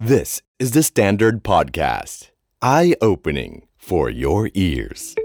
[0.00, 2.30] This is the Standard Podcast.
[2.62, 5.16] Eye opening for your ears.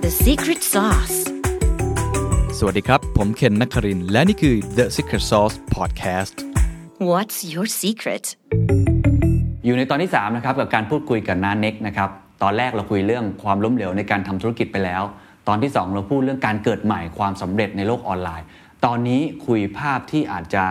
[0.00, 1.16] The secret sauce.
[2.58, 6.34] สวัสดีครับ ผมเคนนักครินทร์และนี่คือ The Secret Sauce Podcast
[7.10, 8.24] What's your secret?
[9.64, 12.08] อยู่ในตอนที่ 3 นะครับ กับการพูดคุยกับน้าเน็กนะครับ
[12.42, 15.02] ตอนแรกเราคุยเรื่องความล้มเหลวในการทำธุรกิจไปแล้ว
[15.48, 18.46] ตอนที่ 2 เราพูดเรื่องการเกิดใหม่ความสำเร็จในโลกออนไลน์
[18.84, 20.64] ตอนนี้คุยภาพที่อาจจะ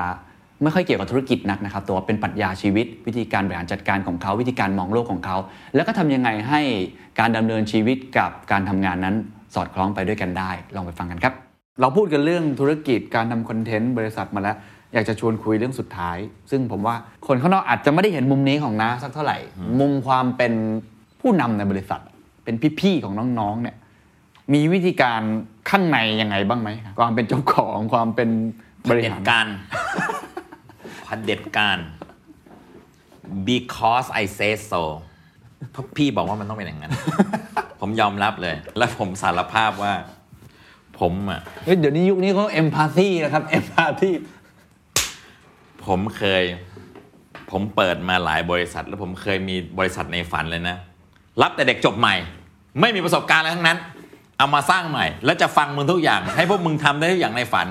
[0.62, 5.38] ไม่ค่อยเกี่ยวกับธุรกิจนักนะครับต่ว่าเป็นปรัชญาชีวิต วิธีการบริหารจัดการของเขา วิธีการมองโลกของเขา
[5.76, 6.62] แล้วก็ทำยังไงให้
[7.20, 9.16] การดำเนินชีวิตกับการทำงานนั้น
[9.56, 11.34] สอดคล้องไปด้วยกันได้ ลองไปฟังกันครับ
[11.82, 14.58] เราพูดกันเรื่องธุรกิจการทำคอนเทนต์บริษัทมาแล้ว
[14.94, 16.18] อยากจะชวนคุยเรื่องสุดท้าย
[16.52, 16.96] ซึ่งผมว่า
[17.28, 19.38] คนข้างนอกอาจจะไม่ได้เห็นมุมนี้ของน้าสักเท่าไหร่
[19.80, 20.54] มุมความเป็น
[21.22, 22.02] ผู้นำในบริษัท
[22.44, 23.76] เป็นพี่ๆของน้องๆเนี่ย
[24.54, 25.22] มีวิธีการ
[25.70, 28.30] ข้างในยังไงบ้างไหมครับความเป็นเจ้าของความเป็น
[28.90, 29.48] บริเด็หาดรการ
[31.06, 31.80] พันเด็ดการ
[33.50, 34.84] because I say so
[35.72, 36.92] เพราะพี่บอกว่ามันต้องเป็นอย่างนั้น
[37.82, 39.94] ผมยอมรับเลย และผมสารภาพว่า
[41.00, 44.12] ผมอะเฮ้ยเดี๋ยวนี้ยุคนี้เขาเอมพาธีนะครับเอมพาธี
[45.86, 46.44] ผมเคย
[47.52, 50.78] ผมเปิดมาหลายบริษัท แล้วผมเคยมีบริษัทในฝันเลยนะ
[51.42, 52.16] รับแต่เด็กจบใหม่
[52.80, 53.78] ไม่มีประสบการณ์อะไรทั้งนั้น
[54.40, 57.68] เอามาสร้างใหม่ แล้วจะฟังมึงทุกอย่าง ให้พวกมึงทำได้ทุกอย่างในฝัน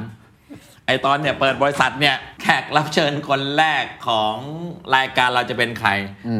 [0.86, 4.34] ไอตอนเนี่ยเปิดบริษัทเนี่ยแขกรับเชิญคนแรกของ
[4.96, 5.90] รายการเราจะเป็นใคร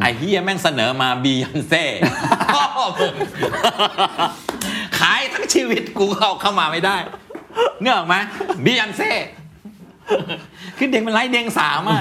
[0.03, 1.84] ไอเฮียแม่งเสนอมาบียอนเซ่
[2.55, 2.65] พ่อ
[2.99, 3.15] มึง
[4.99, 6.97] ขายทั้งชีวิตกูเข้าเข้ามาไม่ได้
[7.81, 8.15] เนื่อออกไหม
[8.65, 9.11] บียอนเซ่
[10.79, 12.01] คือเด็กมันไร้เดียงสามอะ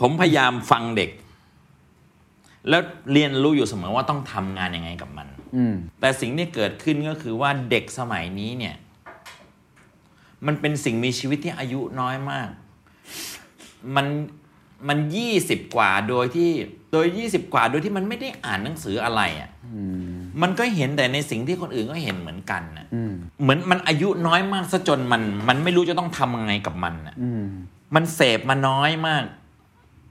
[0.00, 1.10] ผมพยายามฟังเด็ก
[2.68, 5.39] แล้วเรียนรู้อยู่เสมอว่าต้องทำงานยังไงกับมันอืม
[6.00, 8.76] แต่สิ่งที่เกิดขึ้นก็คือว่าเด็กสมัยนี้เนี่ย
[10.46, 12.48] มันเป็นสิ่งมีชีวิตที่อายุน้อยมาก
[13.96, 14.06] มัน
[14.88, 16.50] มันยี่สิบกว่าโดยที่
[16.92, 19.50] โดยยี่สิบกว่าโดยที่มันไม่ได้อ่านหนังสืออะไรอะ่ะ
[20.42, 27.44] มันก็เห็นแต่ในสิ่งที่คนอื่นก็เห็นเหมือนกันน่ะอืมเหมือนมันอายุน้อยมากซะจนมัน มันไม่รู้จะต้องทำยังไงกับมันน่ะอืม
[27.94, 29.24] มันเสพมาน้อยมาก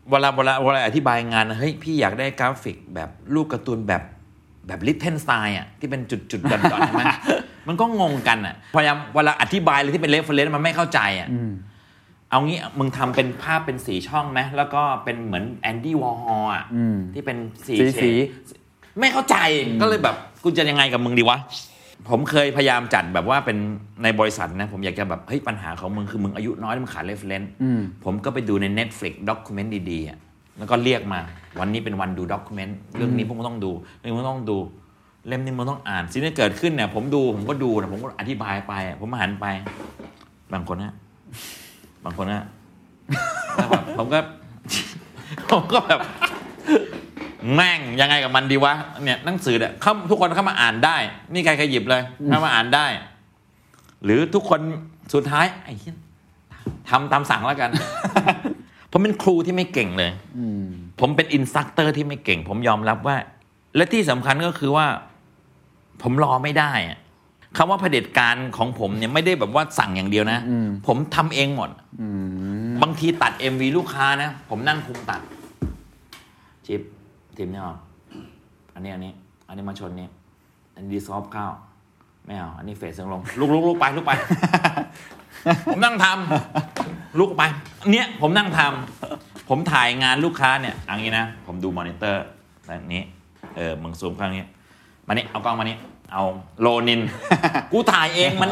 [0.09, 4.01] เวลาเวลาเวลาอธิบายงานนะเฮ้ยพี่อยากได้กราฟิกแบบรูปการ์ตูนแบบ
[4.69, 7.03] แบบ Lichtenstein อะที่เป็นจุดจุดๆ dot ๆใช่ไหม
[7.67, 11.51] มันก็งงกันอะพยายามเวลาอธิบายอะไรที่เป็น reference มันไม่เข้าใจอะอืม
[12.29, 18.15] เอางี้มึงทำเป็นภาพเป็นสีช่องไหมแล้วก็เป็นเหมือน Andy Warhol อะอืมที่เป็นสีสีเฉสีด
[18.99, 19.35] ไม่เข้าใจ
[19.81, 21.39] ก็เลยแบบกูจะยังไงกับมึงดีวะ
[22.09, 23.57] ผมเคยพยายามจัดแบบว่าเป็น
[24.03, 30.17] ในบริษัทนะ ผมอยากจะแบบเฮ้ยปัญหาของมึงคือมึงอายุน้อยแล้วมึงขาด reference อืมผมก็ไปดูใน Netflix document ดีๆอะ
[30.59, 31.19] แล้วก็เรียกมา
[31.59, 34.57] วันนี้เป็นวันดู document เรื่องนี้พวกมึงต้องดูเรื่องมึงต้องดู
[35.27, 39.45] เล่มนี้มึงต้องอ่านสิ่งที่เกิดขึ้นเนี่ยผมดูผมก็ดูนะผมก็อธิบายไป ผมหันไป
[40.53, 40.93] บางคนนะ
[42.03, 42.45] บางคนนะ
[43.97, 44.19] ผมก็
[45.51, 45.99] ผมก็แบบ
[47.55, 50.97] แม่งยังไงกับมันดีวะเนี่ยหนังสือเนี่ยเข้าทุกคนเข้ามาอ่านได้
[51.33, 52.85] นี่ใครใครหยิบเลยเข้ามาอ่านได้
[54.03, 54.59] หรือทุกคน
[55.13, 55.97] สุดท้ายไอ้เหี้ย
[56.89, 57.69] ทำตามสั่งแล้วกัน
[58.91, 60.65] ผมเป็นครูที่ไม่เก่งเลยอืม
[60.99, 63.15] ผมเป็นอินสตัคเตอร์ที่ไม่เก่ง ผมยอมรับว่า
[63.75, 64.85] และที่สำคัญก็คือว่า
[66.01, 66.99] ผมรอไม่ได้อะ
[67.57, 71.69] คำว่าเผด็จการของผมเนี่ยไม่ได้แบบว่าสั่งอย่างเดียวนะอืมผมทำเองหมด
[72.01, 72.07] อื
[72.69, 75.21] มบางทีตัด MV ลูกค้านะ ผมนั่งคุมตัด
[76.65, 76.81] ชิป
[77.37, 77.77] ทีมเนี่ยออก
[78.73, 79.11] อันนี้อันนี้
[79.47, 80.07] อันนี้มาชนนี้
[80.73, 81.47] อันนี้ดีซอฟเข้า
[82.25, 84.11] ไม่เอา อันนี้เฟสเสียงลงลุกลุกลุกไปลุกไป
[85.65, 87.41] ผมนั่งทำลุกไป
[87.91, 92.23] เนี่ยผมนั่งทำผมถ่ายงานลูกค้าเนี่ยเอันนี้นะ ผมดูมอนิเตอร์
[92.67, 93.01] แบบนี้
[93.55, 94.45] เออมึงซูมข้างนี้
[95.07, 95.77] มานี่เอากล้องมานี่
[96.11, 96.23] เอา
[96.61, 97.01] โลนิน
[97.71, 98.49] กูถ่ายเองมัน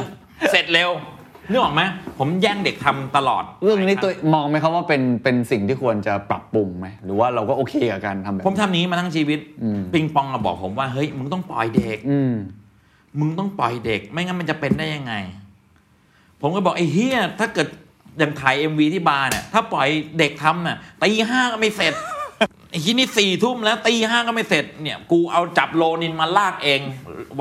[0.52, 0.92] เสร็จเร็ว
[1.50, 1.81] นึกออกไหม
[2.20, 12.34] ผมแย่งเด็กทำตลอด เรื่องนี้ตัวมองไหมครับว่าเป็นเป็นสิ่งที่ควรจะปรับปรุงไหมหรือว่าเราก็โอเคกับการทำแบบผมทำนี้มาทั้งชีวิตอืมปิงปองอะบอกผมว่าเฮ้ยมึงต้องปล่อยเด็กอืม
[13.19, 15.14] มึงต้องปล่อยเด็ก ไม่งั้นมันจะเป็นได้ยังไง
[16.42, 17.68] ผมก็บอกไอ้เฮียถ้าเกิด
[18.18, 19.88] อย่างถ่าย MV ที่บาร์เนี่ยถ้าปล่อย
[20.18, 21.94] เด็กทำน่ะตีห้าก็ไม่เสร็จ
[22.69, 26.81] ไอ้ที่นี่สี่ทุ่มแล้วตีห้าก็ไม่เสร็จเนี่ยกูเอาจับโลนินมาลากเอง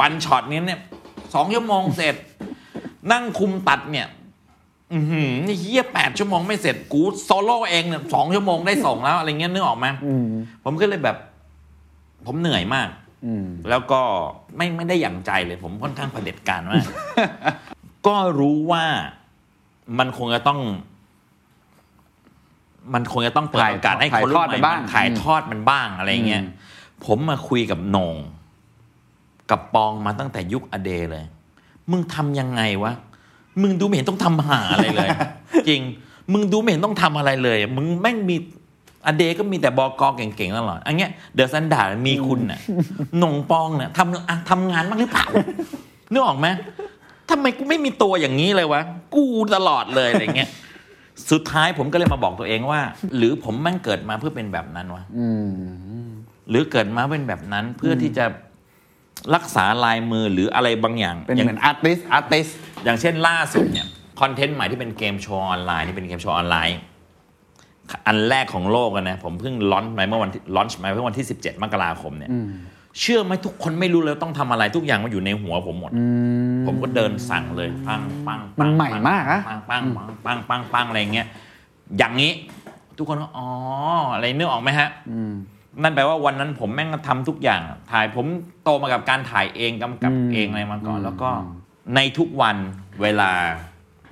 [0.00, 0.81] one shot นี้เนี่ย
[1.34, 2.14] สองชั่วโมงเสร็จ
[3.12, 4.06] นั่งคุมตัดเนี่ย
[4.94, 10.26] อือหือไอ้เฮียแปดชั่วโมงไม่เสร็จกูโซโล่เองเนี่ยสองชั่วโมงได้ส่งแล้วอะไรเงี้ยนึกออกไหมอืม
[10.64, 11.16] ผมก็เลยแบบ
[12.26, 12.88] ผมเหนื่อยมาก
[13.26, 14.00] อืมแล้วก็
[14.56, 16.84] ไม่ไม่ได้อย่างใจเลย ผมค่อนข้างเผด็จการมาก
[18.06, 18.84] ก็รู้ว่า
[19.98, 20.60] มันคงจะต้อง
[22.94, 26.52] มันคงจะต้องเปิดถ่ายโอกาสให้ถ่ายทอดคนรุ่นใหม่ไปบ้างมันถ่ายทอดมันบ้างอะไรเงี้ยอืม
[27.04, 28.16] ผมมาคุยกับโหนง
[29.50, 31.24] กับปองมาตั้งแต่ยุคอเดเลย
[31.90, 32.92] มึงทำยังไงวะ
[33.62, 35.08] มึงดูไม่เห็นต้องทำหาอะไรเลย
[35.68, 35.82] จริง
[36.32, 38.36] มึงดูไม่เห็นต้องทำอะไรเลย มึงแม่งมี
[39.06, 42.60] อเดก็มีแต่บอกอเก่งๆตลอดอันเนี้ยเดอะซันดามีคุณน่ะ
[43.18, 45.26] หนงปองเนี่ยทำอะทำงานบ้างหรือเปล่า
[46.12, 46.46] นึกออกไหม
[47.31, 48.81] ทำไมกูไม่มีตัวอย่างนี้เลยวะ
[49.14, 49.25] กู
[49.55, 50.50] ตลอดเลยอะไรเงี้ย
[51.31, 52.81] สุดท้ายผมก็เลยมาบอกตัวเองว่า
[53.17, 55.05] หรือผมแม่งเกิดมาเพื่อเป็นแบบนั้นวะ
[56.50, 58.25] หรือเกิดมาเป็นแบบนั้นเพื่อที่จะ
[59.34, 62.46] รักษาลายมือหรืออะไรบางอย่าง เป็นอย่างเหมือน artist artist
[62.84, 63.87] อย่างเช่นล่าสุดเนี่ย
[64.20, 66.78] คอนเทนต์ใหม่ที่เป็นเกมโชว์ออนไลน์ที่เป็นเกมโชว์ออนไลน์
[68.06, 72.31] อันแรกของโลกอะนะ ผมเพิ่ง launch ไปเมื่อวัน launch ไปเมื่อวันที่ 17 มกราคมเนี่ย
[73.00, 75.90] เชื่อไหมทุกคนไม่รู้เลยว่าต้องทำอะไรทุกอย่างมันอยู่ในหัวผมหมด
[76.66, 81.26] ผมก็เดินสั่งเลยปังปังปังมันใหม่มากนะปังปังปังปังปังปังอะไรเงี้ย
[81.98, 82.32] อย่างนี้
[82.98, 83.48] ทุกคนก็อ๋อ
[84.12, 84.88] อะไรนึกออกไหมฮะ
[85.82, 87.60] นั่นแปลว่าวันนั้นผมแม่งก็ทำทุกอย่าง
[87.90, 88.26] ถ่ายผม
[88.64, 91.31] โตมากับการถ่ายเองกำกับเองอะไรมาก่อน แล้วก็
[91.94, 92.56] ในทุกวัน
[93.02, 93.31] เวลา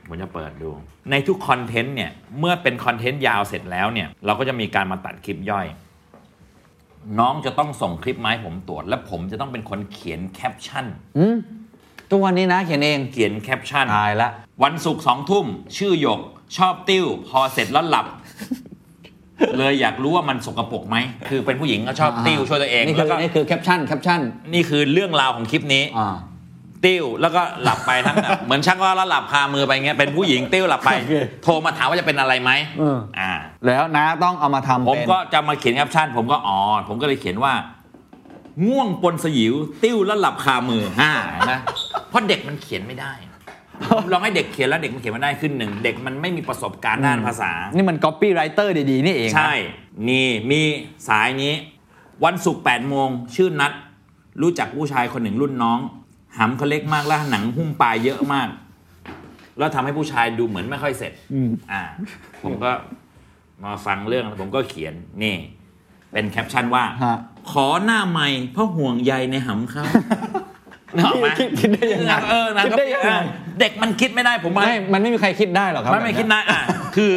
[0.07, 0.71] ผมจะเปิดดู
[1.11, 5.67] ในทุกคอนเทนต์เนี่ยเมื่อเป็นคอนเทนต์ยาวเสร็จแล้วเนี่ย เราก็จะมีการมาตัดคลิปย่อย
[7.19, 10.87] น้องจะต้องส่งคลิปมาให้ผมตรวจ และผมจะต้องเป็นคนเขียนแคปชั่น
[12.11, 14.29] ทุกวันนี้นะเขียนเองเขียนแคปชั่น ตายละ
[14.63, 15.47] วันศุกร์สองทุ่ม
[15.77, 16.21] ชื่อหยก
[16.57, 18.07] ชอบติ้ว พอเสร็จแล้วหลับ
[19.59, 20.97] เลยอยากรู้ว่ามันสกปรกไหม
[21.29, 24.21] คือเป็นผู้หญิงก็ชอบติ้วช่วยตัวเองนี่คืแล้วก็นี่คือแคปชั่นแคปชั่น
[24.53, 26.17] นี่คือเรื่องราวของคลิปนี้ อ่า
[26.85, 33.33] ติ้วแล้วก็หลับไปทั้งเหมือนชักว่าแล้วหลับคามือไปเงี้ยเป็นผู้หญิงติ้วหลับไปโอเคโทรมาถามว่าจะเป็นอะไรไหมเอออ่า
[33.67, 36.59] แล้วนะต้องเอามาทำผมเป็นก็จะมาเขียนแคปชั่น ผมก็อ๋อ
[36.89, 37.53] ผมก็เลยเขียนว่า
[38.67, 39.55] ง่วงปนสยิว
[39.85, 41.11] ติ้วแล้วหลับคามือห้า
[41.53, 41.59] นะ
[42.09, 43.13] เพราะเด็กมันเขียนไม่ได้
[43.91, 49.55] ผมลองให้เด็กเขียนแล้วเด็กมันเขียนไม่ได้ขึ้นหนึ่งเด็กมันไม่มีประสบการณ์ด้านภาษา นี่มัน copywriter ดีๆนี่เองนะใช่
[50.09, 50.61] นี่มี
[51.09, 51.53] สายนี้
[52.25, 53.73] วันศุกร์แปดโมงชื่อนัด
[54.43, 55.79] รู้จักผู้ชายคนหนึ่งรุ่นน้อง
[56.39, 58.49] หำเขาเล็กมากแล้วหนังหุ้มปลายเยอะมาก
[59.59, 61.13] แล้วทำให้ผู้ชายดูเหมือนไม่ค่อยเสร็จ
[61.73, 61.83] อ่า
[62.43, 62.71] ผมก็
[63.65, 65.37] มาฟังเรื่องผมก็เขียนนี่
[66.13, 67.17] เป็นแคปชั่นว่าฮะ
[67.53, 69.85] ขอหน้าใหม่เพราะห่วงใยในหำเขา
[70.97, 73.13] นึกออกไหมคิดคิดได้ยังไงเออนะคิดได้ยังไง
[73.61, 76.61] เด็กมันคิดไม่ได้ผมว่าไม่มันไม่มีใครคิดได้หรอกครับไม่ไม่คิดนะอะ
[76.97, 77.13] คือ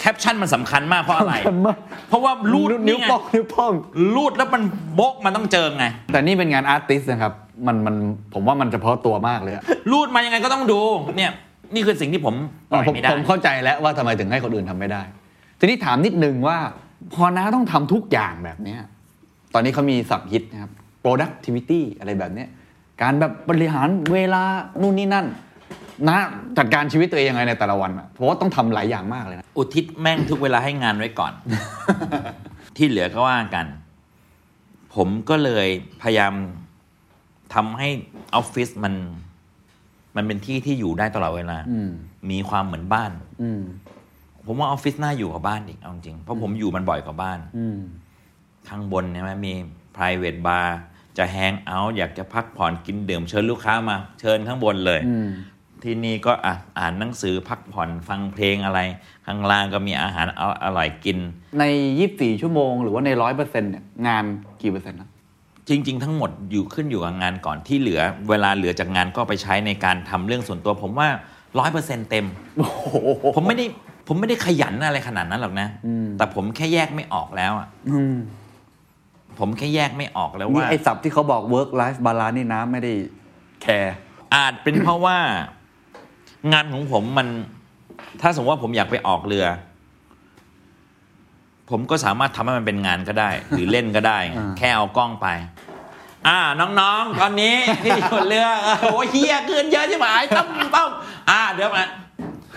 [0.00, 1.76] แคปชั่นมันสำคัญมากเพราะอะไรสำคัญมาก
[2.08, 3.72] เพราะว่ารูดนิ้วโป้งนี่ไงนิ้วโป้อง
[4.14, 4.62] รูดแล้วมัน
[4.94, 7.32] โบกมันต้องเจอไง แต่นี่เป็นงาน artist นะครับ
[7.66, 7.96] มันมัน
[8.34, 10.80] ผมว่ามันเฉพาะตัวมากเลยอะรูดมายังไงก็ต้องดู
[11.16, 11.32] เนี่ย
[11.74, 12.34] นี่คือสิ่งที่ผม
[12.70, 15.02] ปล่อยผมไม่ได้ผมเข้าใจแล้วว่าทำไมถึงให้คนอื่นทำไม่ได้
[15.58, 16.58] ทีนี้ถามนิดนึงว่า
[17.14, 18.80] พอน้าต้องทำทุกอย่างแบบเนี้ย
[19.54, 20.70] ตอนนี้เขามีศัพท์ฮิตนะครับ
[21.04, 22.48] productivity อะไรแบบเนี้ย
[23.02, 24.42] การแบบบริหารเวลา
[24.80, 25.26] นู่นนี่นั่น
[26.08, 26.18] นะ
[26.58, 31.32] จัดการชีวิตตัวเองยังไงในแต่ละวันอะเพราะว่าต้องทำหลายอย่างมากเลยนะอุทิศแม่งทุกเวลาให้งานไว้ก่อน
[32.76, 33.66] ที่เหลือก็ว่ากัน
[34.94, 35.66] ผมก็เลย
[36.02, 36.34] พยายาม
[37.54, 37.88] ทำให้
[38.34, 38.94] ออฟฟิศมัน
[40.16, 41.90] มันเป็นที่ที่อยู่ได้ตลอดเวลาอืม
[42.30, 43.10] มีความเหมือนบ้าน
[43.42, 43.62] อืม
[44.46, 47.78] ผมว่าออฟฟิศน่าอยู่กว่าบ้านอีกเอาจริงเพราะผมอยู่มันบ่อยกว่าบ้านอืม
[48.68, 49.52] ข้างบนเนี่ยมี
[49.96, 50.68] private bar
[51.18, 55.28] จะแฮงเอาท์อยากจะพักผ่อนกินดื่มเชิญลูกค้ามา เชิญข้างบนเลยอืม
[55.82, 58.80] ที่นี่ก็อะอ่านหนังสือพักผ่อนฟังเพลงอะไร
[59.26, 61.18] ข้างล่างก็มีอาหารออร่อยกิน
[61.58, 61.64] ใน
[62.02, 64.24] 24 ชั่วโมง หรือว่าในร้อยเปอร์เซ็นต์เนี่ยงาน
[64.62, 65.10] กี่เปอร์เซ็นต์นะ
[65.68, 71.08] จริง ๆ ทั้งหมดอยู่ขึ้นอยู่กับงานก่อนที่เหลือ เวลาเหลือจากงานก็ไปใช้ในการทำเรื่องส่วนตัว ผมว่า
[71.58, 72.26] ร้อยเปอร์เซ็นเต็ม
[73.36, 73.66] ผมไม่ได้
[74.08, 78.14] ผมไม่ได้ขยันอะไรขนาดนั้นหรอกนะอืมแต่ผมแค่แยกไม่ออกแล้วอะอืม
[79.38, 82.92] ผมแค่แยกไม่ออกแล้วนี่ว่าไอ้ศัพท์ที่เขาบอก work life balance นี่นะไม่ได้
[83.62, 83.94] แคร์
[84.34, 85.18] อาจเป็นเพราะว่า
[86.52, 87.28] งานของผมมัน
[88.20, 89.46] ถ้าสมมติว่าผมอยากไปออกเรือ
[91.70, 95.26] ผมก็สามารถทำให้มันเป็นงานก็ได้ หรือเล่นก็ได้อ่าแค่เอากล้องไป
[96.28, 96.38] อ่า
[96.80, 100.06] น้องๆ ตอนนี้ที่อยู่เรือเออโอ้ยเฮียเกินเยอะใช่ไหม
[100.36, 100.88] ต้องต้อง
[101.30, 101.84] อ่าเดี๋ยวมา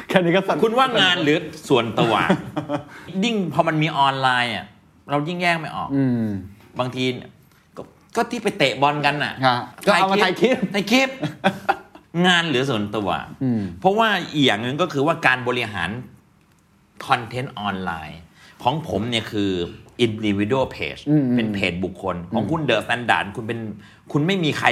[0.08, 1.38] แค่นี้ก็สั่นคุณว่างานหรือ
[1.70, 2.14] ส่วนตัว
[3.24, 4.66] ยิ่งพอมันมีออนไลน์อะ
[5.12, 6.26] เรายิ่งแยกไม่ออกอืม
[6.80, 7.06] บางที
[7.78, 7.82] ก็
[8.16, 11.10] ก็ที่ไปเตะบอลกันน่ะฮะก็เอามาถ่ายคลิปถ่ายคลิป
[12.28, 13.10] งานหรือส่วนตัว
[13.44, 15.90] อืมเพราะว่าอีกอย่างหนึ่งก็คือว่าการบริหาร
[17.08, 18.20] คอนเทนต์ออนไลน์
[18.64, 19.52] ของผมเนี่ยคือ
[20.06, 23.60] individual page อืมอืมเป็นเพจบุคคล ของคุณเดอะ s แ a นดาร์ดคุณเป็น
[24.12, 24.68] คุณไม่มีใคร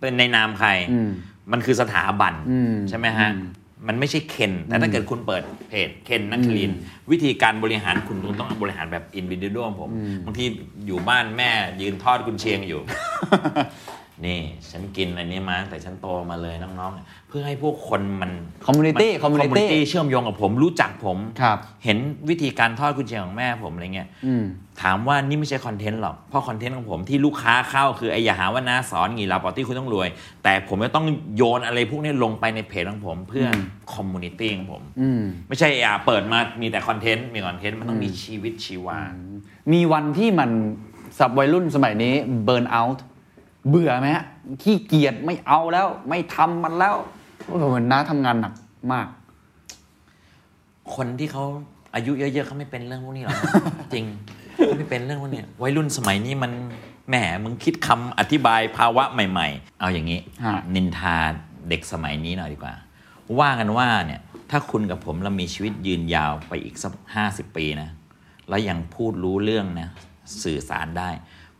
[0.00, 1.10] เป็นในนามใครอืม
[1.52, 3.48] มันคือสถาบันอืมใช่ไหมฮะอืม
[3.88, 6.78] มันไม่ใช่เคน แต่ถ้าเกิดคุณเปิดเพจเคนนักคลินทร์
[7.10, 9.90] วิธีการบริหารคุณต้องบริหารแบบอินดิวิ u a l ผม
[10.24, 10.44] บางที
[10.86, 11.50] อยู่บ้านแม่
[11.80, 12.80] ยืนทอดกุนเชียงอยู่
[14.26, 14.40] นี่
[14.70, 18.32] ฉันกินอันนี้มาตั้งแต่ฉันโตมาเลยน้องๆ เพื่อให้พวกคนมัน
[18.66, 24.44] Community มัน Community community เชื่อมโยงกับผมรู้จักผมครับเห็นวิธีการทอดกุนเชียงของแม่ผมอะไรเงี้ยอืม
[24.82, 30.08] ถามว่านี่ไม่ใช่คอนเทนต์หรอก เพราะคอนเทนต์ของผมที่ลูกค้าเข้าคือไอ้อย่าหาว่าน้าสอนงีลาปอตี้คุณต้องรวย
[30.44, 33.46] แต่ผมจะต้องโยนอะไรพวกนี้ลงไปในเพจของผม เพื่อ
[33.94, 39.00] community ของผมอืมไม่ใช่อะเปิดมามีแต่คอนเทนต์มีคอนเทนต์มันต้องมีชีวิตชีวา
[39.72, 40.50] มีวันที่มัน
[41.18, 43.04] สับวัยรุ่นสมัยนี้ burnout
[43.68, 44.24] เบื่อไหมฮะ
[44.62, 46.96] ขี้เกียจไม่เอาแล้ว ไม่ทำมันแล้ว
[47.46, 48.54] โอ้โหเหมือนน้าทำงานหนัก
[48.92, 49.06] มาก
[50.94, 51.44] คนที่เขา
[51.94, 53.36] อายุเยอะๆเขาไม่เป็นเรื่องพวกนี้หรอก
[53.94, 54.04] จริง
[54.54, 56.52] เขาไม่เป็นเรื่องพวกนี้วัยรุ่นสมัยนี้มัน
[57.08, 57.14] แหม
[57.44, 61.16] มึงคิดคำอธิบายภาวะใหม่ ๆ เอาอย่างนี้ฮะนินทา
[61.68, 62.74] เด็กสมัยนี้หน่อยดีกว่า
[63.38, 67.90] ว่ากันว่าเนี่ย ถ้าคุณกับผมเรามีชีวิตยืนยาวไปอีกสักห้าสิบปีนะ
[68.48, 69.88] แล้วยังพูดรู้เรื่องนะ
[70.42, 71.10] สื่อสารได้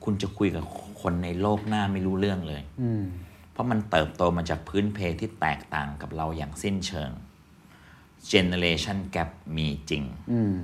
[0.04, 0.64] คุณจะคุยกับ
[1.02, 3.04] คนในโลกหน้าไม่รู้เรื่องเลยอืม
[3.52, 7.10] เพราะมันเติบโตมาจากพื้นเพที่แตกต่างกับเราอย่างสิ้นเชิง
[8.32, 10.56] Generation Gap มีจริงอืม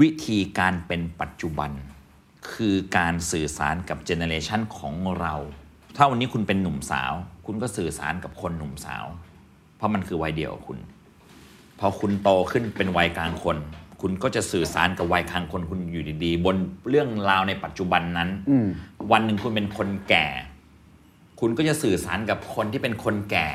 [0.00, 1.70] วิธีการเป็นปัจจุบัน
[2.52, 5.34] คือการสื่อสารกับเจเนเรชันของเรา
[5.96, 7.12] ถ้าวันนี้คุณเป็นหนุ่มสาว
[7.46, 9.06] คุณก็สื่อสารกับคนหนุ่มสาว
[9.76, 10.78] เพราะมันคือวัยเดียวกับคุณ
[11.78, 13.56] พอคุณโตขึ้นเป็นวัยกลางคน
[14.00, 16.56] คุณก็จะสื่อสารกับวัยกลางคนคุณอยู่ดีๆ บน
[16.88, 18.66] เรื่องราวในปัจจุบันนั้นอืม
[19.12, 20.26] วันหนึ่งคุณเป็นคนแก่
[21.40, 23.48] คุณก็จะสื่อสารกับคนที่เป็นคนแก่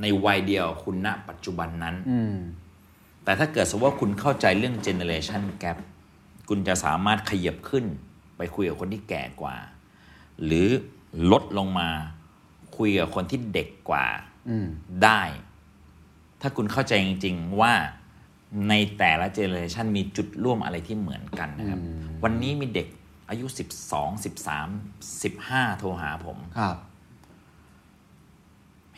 [0.00, 2.36] ในวัยเดียวกับคุณณปัจจุบันนั้นอืม
[3.24, 5.78] แต่ถ้าเกิดสมมติว่าคุณเข้าใจเรื่อง generation gap
[6.48, 7.84] คุณจะสามารถขยับขึ้น
[8.36, 9.56] ไปคุยกับคนที่แก่กว่า
[10.44, 10.68] หรือ
[11.32, 11.88] ลดลงมา
[12.76, 14.06] คุยกับคนที่เด็กกว่า
[14.48, 14.66] อืม
[15.04, 15.22] ได้
[16.40, 17.72] ถ้าคุณเข้าใจจริง ๆ ว่า
[18.68, 21.80] ในแต่ละเจเนอเรชันมีจุดร่วมอะไรที่เหมือนกันนะครับ
[22.22, 22.88] วันนี้มีเด็ก
[23.30, 23.46] อายุ
[23.90, 26.76] 12 13 15 โทรหาผมครับ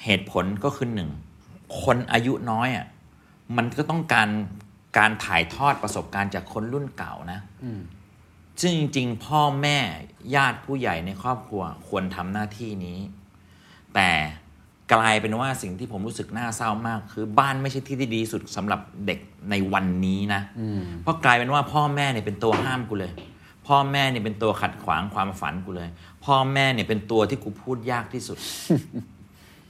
[0.02, 1.10] เหตุผลก็คือหนึ่ง
[1.82, 2.86] คนอายุน้อยอะ
[3.56, 4.28] มันก็ต้องการ
[4.98, 7.40] การถ่ายทอดประสบการณ์จากคนรุ่นเก่านะ
[8.60, 9.78] ซึ่งจริง ๆ พ่อแม่
[10.34, 12.98] ญาติผู้ใหญ่ในครอบครัว ควรทำหน้าที่นี้
[13.94, 14.10] แต่
[14.92, 19.18] กลายเป็นว่าสิ่งที่ผมรู้สึกน่าเศร้ามาก คือบ้านไม่ใช่ที่ที่ดีที่สุดสำหรับเด็ก
[19.50, 20.40] ในวันนี้นะ
[21.02, 23.12] เพราะกลายเป็นว่าพ่อแม่เนี่ยเป็นตัวห้ามกูเลย
[23.66, 25.88] พ่อแม่เนี่ยเป็นตัวขัดขวางความฝันกูเลย
[26.24, 28.38] พ่อแม่เนี่ยเป็นตัวที่กูพูดยากที่สุด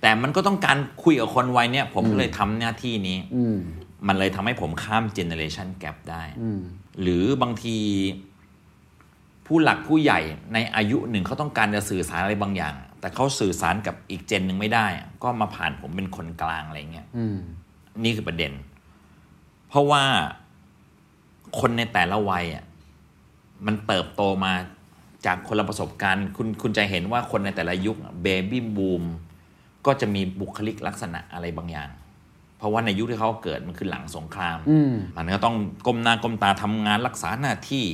[0.01, 3.59] แต่มันก็ต้องการคุยกับคนวัยเนี้ยผมก็เลยทำหน้าที่นี้ อืม
[4.07, 6.61] มันเลยทำให้ผมข้ามเจเนเรชันแก p ได้อืม
[7.01, 7.77] หรือบางที
[9.47, 10.21] ผู้หลักผู้ใหญ่
[10.53, 12.75] ในอายุหนึ่งเขาต้องการจะสื่อสารอะไรบางอย่าง
[13.05, 14.87] แต่เขาสื่อสารกับอีกเจนหนึ่งไม่ได้
[15.23, 17.39] ก็มาผ่านผมเป็นคนกลางอะไรเงี้ยอืม
[18.05, 18.53] นี่คือประเด็น
[19.69, 20.03] เพราะว่า
[21.61, 22.65] คนในแต่ละวัยอะ
[23.67, 24.53] มันเติบโตมา
[25.27, 29.05] จากคนละประสบการณ์ คุณคุณจะเห็นว่าคนในแต่ละยุคเบบี้บูม
[29.87, 31.91] ก็จะมีบุคลิกลักษณะอะไรบางอย่าง
[32.59, 35.57] เพราะว่าในยุคที่เขาเกิดมันคือหลังสงครามอืมมันก็ต้อง
[35.87, 37.87] ก้มหน้าก้มตาทำงานรักษาหน้าที่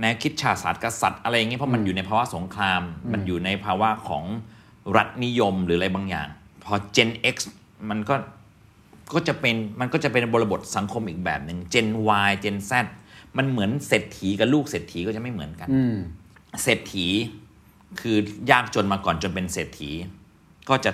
[0.00, 2.82] แนวคิดชาติศาสตร์กษัตริย์อะไรอย่างเงี้ยเพราะมันอยู่ในภาวะสงคราม
[3.12, 4.24] มันอยู่ในภาวะของ
[4.96, 6.28] รัฐนิยมหรืออะไรบางอย่าง
[6.64, 7.36] พอ Gen X
[7.90, 8.14] มันก็
[9.14, 11.88] ก็จะเป็นมันก็จะเป็นบริบทสังคมอีกแบบหนึ่ง Gen
[12.26, 12.72] Y Gen Z
[13.36, 15.96] มันเหมือนเศรษฐีกับลูกเศรษฐีก็จะไม่เหมือนกันอืม
[16.62, 17.06] เศรษฐี
[18.00, 18.16] คือ
[18.50, 19.90] ยากจนมาก่อนจนเป็นเศรษฐี
[20.68, 20.90] ก็จะ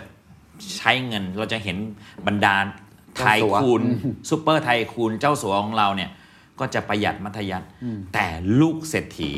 [0.76, 1.76] ใช้เงินเราจะเห็น
[2.26, 2.54] บรรดา
[3.18, 3.82] ไทยคูณ
[4.30, 6.10] ซูเปอร์ไทยคูณเจ้าสัวของเราเนี่ย
[6.60, 7.66] ก็จะประหยัดมัธยัติ
[8.14, 8.26] แต่
[8.60, 9.32] ลูกเศรษฐี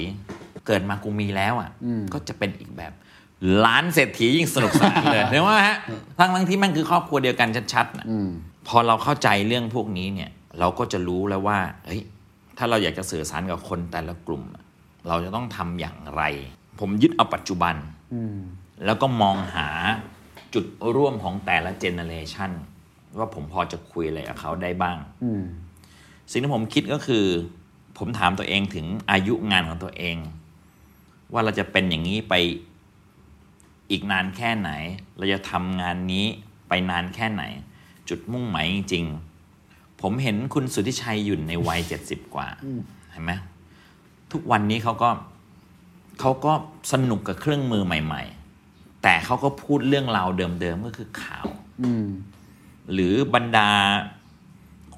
[0.67, 1.71] เกิดมากูมีแล้วอะ
[2.13, 2.93] ก็จะเป็นอีกแบบ
[3.65, 5.79] ล้านเศรษฐียิ่งสนุกสนานเลยเห็นไหมฮะ
[6.19, 8.29] ทั้งทั้งที่มันคือครอบครัวเดียวกันชัดๆนะอืม
[8.69, 12.03] พอเราเข้าใจเรื่องพวกนี้เนี่ย เราก็จะรู้แล้วว่าเฮ้ย
[12.59, 14.65] ถ้าเราอยากจะสื่อสารกับคนแต่ละกลุ่มอะ
[15.09, 16.23] เราจะต้องทำอย่างไร
[16.81, 17.75] ผมยึดเอาปัจจุบัน
[18.15, 18.39] อืม
[18.85, 19.69] แล้วก็มองหา
[20.55, 20.65] จุด
[20.97, 22.51] ร่วมของแต่ละเจเนเรชัน
[23.19, 25.43] ว่าผมพอจะคุยอะไรกับเขาได้บ้างอืม
[26.31, 27.25] สิ่งที่ผมคิดก็คือ
[27.99, 30.17] ผมถามตัวเองถึงอายุงานของตัวเอง
[31.33, 32.35] ว่าเราจะเป็นอย่างนี้ไป
[33.91, 34.71] อีกนานแค่ไหน
[35.17, 36.27] เราจะทำงานนี้
[36.69, 37.43] ไปนานแค่ไหน
[38.09, 39.05] จุดมุ่งหมายจริง
[39.53, 42.49] ๆ ผมเห็นคุณสุทธิชัยอยู่ในวัยเจ็ดสิบกว่า
[43.11, 43.33] เห็นไหม
[44.33, 45.11] ทุกวันนี้เขาก็
[46.21, 46.53] เขาก็
[46.93, 48.23] สนุกกับเครื่องมือใหม่
[48.63, 51.47] ๆ แต่เขาก็พูดเรื่องราวเดิมๆก็คือข่าว
[51.83, 52.07] อืม
[52.93, 53.71] หรือบรรดา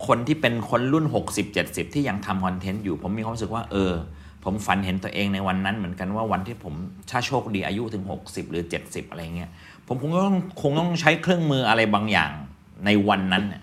[0.07, 3.93] คนที่เป็นคนรุ่น 60 70 ที่ยังทำคอนเทนต์อยู่ ผมมีความรู้สึกว่าเออ
[4.45, 6.75] ผมฝันเห็นตัวเองในวันนั้นเหมือนกันว่าวันที่ผม
[7.11, 9.51] ถ้าโชคดีอายุถึง 60 หรือ 70 อะไรเงี้ย
[9.87, 12.33] ผมคงต้องคงต้องใช้เครื่องมืออะไรบางอย่าง
[12.87, 13.63] ในวันนั้นเนี่ย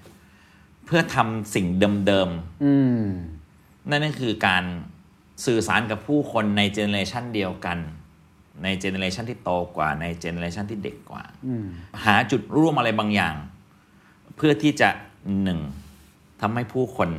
[0.86, 2.30] เพื่อทำสิ่งเดิม
[2.64, 4.64] อืมๆนั่นก็คือการ
[5.46, 7.78] สื่อสารกับผู้คนในเจเนอเรชันเดียวกัน
[8.64, 11.24] ในเจเนอเรชันที่โตกว่าในเจเนอเรชันที่เด็กกว่า
[12.06, 13.36] หาจุดร่วมอะไรบางอย่าง
[14.36, 14.90] เพื่อที่จะ
[15.44, 15.60] หนึ่ง
[16.42, 17.10] ทำให้ผู้คน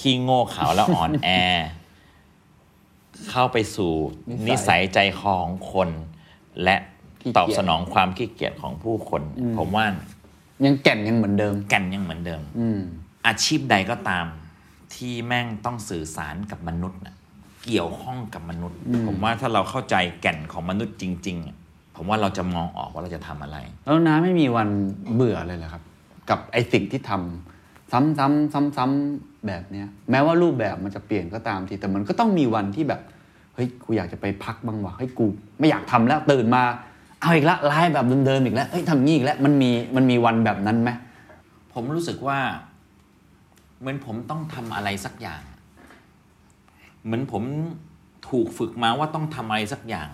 [0.00, 1.28] ที่โง่เขลาและอ่อนแอ
[3.30, 3.92] เข้าไปสู่
[4.48, 5.88] นิสัยใจคอของคน
[6.64, 6.76] และ
[7.20, 9.22] ขี้เกียจตอบสนองความขี้เกียจของผู้คน
[9.58, 9.86] ผมว่า
[10.64, 12.80] ยังแก่นยังเหมือนเดิม แก่นยังเหมือนเดิม อืม
[13.26, 14.26] อาชีพใดก็ตาม
[14.94, 17.14] ที่แม่งต้องสื่อสารกับมนุษย์น่ะ
[17.64, 21.56] เกี่ยวข้องกับมนุษย์ ผมว่าถ้าเราเข้าใจแก่นของมนุษย์จริงๆอะ
[21.96, 24.68] ผมว่าเราจะมองออกว่าเราจะทำอะไร แล้วน้าไม่มีวัน
[25.14, 25.82] เบื่อเลยเหรอครับ
[26.30, 27.57] กับไอสิ่งที่ทำ
[27.92, 33.00] ซ้ำๆซ้ำๆแบบเนี้ยแม้ว่ารูปแบบมันจะเปลี่ยนก็ตามทีแต่มันก็ต้องมีวันที่แบบ
[33.54, 35.24] เฮ้ยกูอยากจะไปพักบ้างวะเฮ้ยกู
[35.58, 36.62] ไม่อยากทำแล้วตื่นมา
[37.20, 40.90] เอาอีกละไลฟ์แบบเดิมๆอีกแล้วเฮ้ยทำงี้อีกแล้วมันมีมันมีวันแบบนั้นไหม
[41.72, 42.38] ผมรู้สึกว่า
[43.80, 45.42] เหมือนผมต้องทำอะไรสักอย่าง
[47.04, 47.42] เหมือนผม
[48.28, 50.08] ถูกฝึกมาว่าต้องทำอะไรสักอย่าง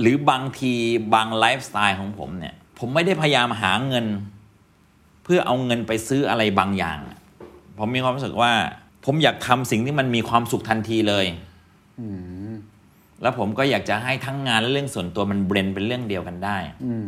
[0.00, 0.72] หรือบางที
[1.14, 4.06] บางไลฟ์สไตล์ของผมเนี่ย ผมไม่ได้พยายามหาเงิน
[5.26, 6.98] เพื่อเอาเงินไปซื้ออะไรบางอย่าง
[7.78, 8.52] ผมมีความรู้สึกว่า
[9.04, 11.26] ผมอยากทำสิ่งที่มันมีความสุขทันทีเลย
[13.22, 17.06] แล้วผมก็อยากจะให้ทั้งงานและเรื่องส่วนตัวมันเบรนเป็นเรื่องเดียวกันได้อืม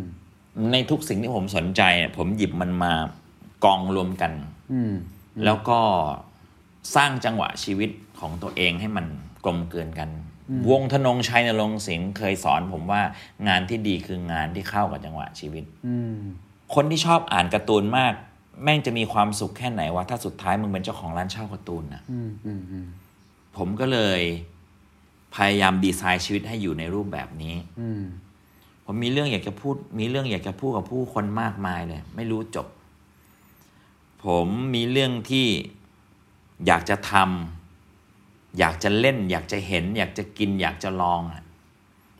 [0.73, 2.93] ในทุกสิ่งที่ผมสนใจเนี่ยผมหยิบมันมา
[3.65, 4.33] กองรวมกัน
[4.73, 4.95] อืม
[5.45, 5.81] แล้วก็
[6.95, 9.07] สร้างจังหวะชีวิตของตัวเองให้มัน
[9.45, 10.11] กลมเกลืนกัน
[10.71, 13.03] วงธนงชัยนรงค์สิงห์เคยสอนผมว่า
[13.49, 16.19] งานที่ดีคืองานที่เข้ากับจังหวะชีวิตอืม
[16.75, 18.15] คนที่ชอบอ่านการ์ตูนมาก
[18.63, 22.87] แม่งจะมีความสุขแค่ไหนวะถ้าสุดท้ายมึงเป็นเจ้าของร้านเช่าการ์ตูนนะอืมอืมอืม
[23.57, 24.21] ผมก็เลย
[25.35, 28.03] พยายามดีไซน์ชีวิตให้อยู่ในรูปแบบนี้อืม
[28.85, 32.67] ผมมีเรื่องอยากจะพูด มีเรื่องอยากจะพูดกับผู้คนมากมายเลย ไม่รู้จบ
[34.25, 35.47] ผมมีเรื่องที่
[36.67, 41.43] อยากจะทำอยากจะเล่น อยากจะเห็น อยากจะกิน อยากจะลองอะ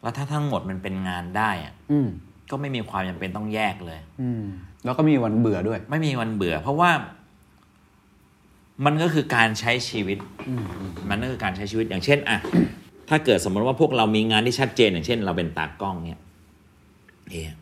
[0.03, 2.09] แล้วถ้าทั้งหมดมันเป็นงานได้อะอืม
[2.51, 4.45] ก็ไม่มีความจำเป็นต้องแยกเลย อืม
[4.85, 6.91] แล้วก็มีวันเบื่อด้วย ไม่มีวันเบื่อ เพราะว่า
[8.85, 10.19] มันก็คือการใช้ชีวิต
[11.11, 12.39] มันก็คือการใช้ชีวิตอย่างเช่นอะ
[13.09, 16.23] ถ้าเกิดสมมติว่าพวกเรามีงานที่ชัดเจน อย่างเช่น เราเป็นตากล้องเนี่ย
[17.31, 17.55] เอะ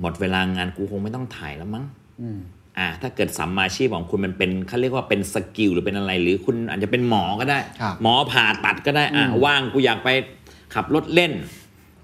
[0.00, 1.84] หมดเวลางานกูคงไม่ต้องถ่ายแล้วมั้ง
[2.20, 2.38] อืม
[2.78, 10.08] อ่า ถ้าเกิดสัมมาชีพของคุณมันเป็นเขาเรียกว่าเป็นสกิลหรือเป็นอะไร หรือคุณอาจจะเป็นหมอก็ได้ครับหมอผ่าตัดก็ได้ อ่าว่างกูอยากไป
[10.74, 11.32] ขับรถเล่น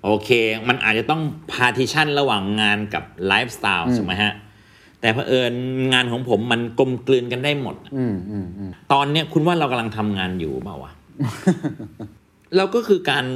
[0.05, 0.31] โอเค
[0.69, 4.33] มันอาจจะต้อง partition ระหว่างงานกับไลฟ์สไตล์ใช่ไหมฮะ
[5.01, 5.53] แต่เผอิญ
[5.93, 10.93] งานของผมมันกลมกลืนกันได้หมดอืมอืมอืมตอนเนี้ยคุณว่าเรากำลังทำงานอยู่เปล่าวะ
[12.57, 13.27] เราก็คือการ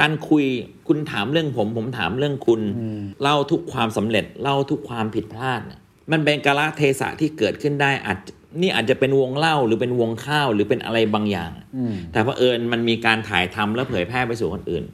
[0.00, 0.44] การคุย
[0.88, 2.60] คุณถามเรื่องผม ผมถามเรื่องคุณ
[3.22, 5.80] เล่าทุกความสำเร็จ เล่าทุกความผิดพลาดเนี่ย
[6.12, 8.18] มันเป็นกาลเทศะที่เกิดขึ้นได้อาจ
[8.60, 14.84] นี่อาจจะเป็นวงเล่าหรือเป็นวงข้าวหรือเป็นอะไรบางอย่างอืมแต่เผอิญมันมีการถ่ายทำแล้วเผยแพร่ไปสู่คนอื่น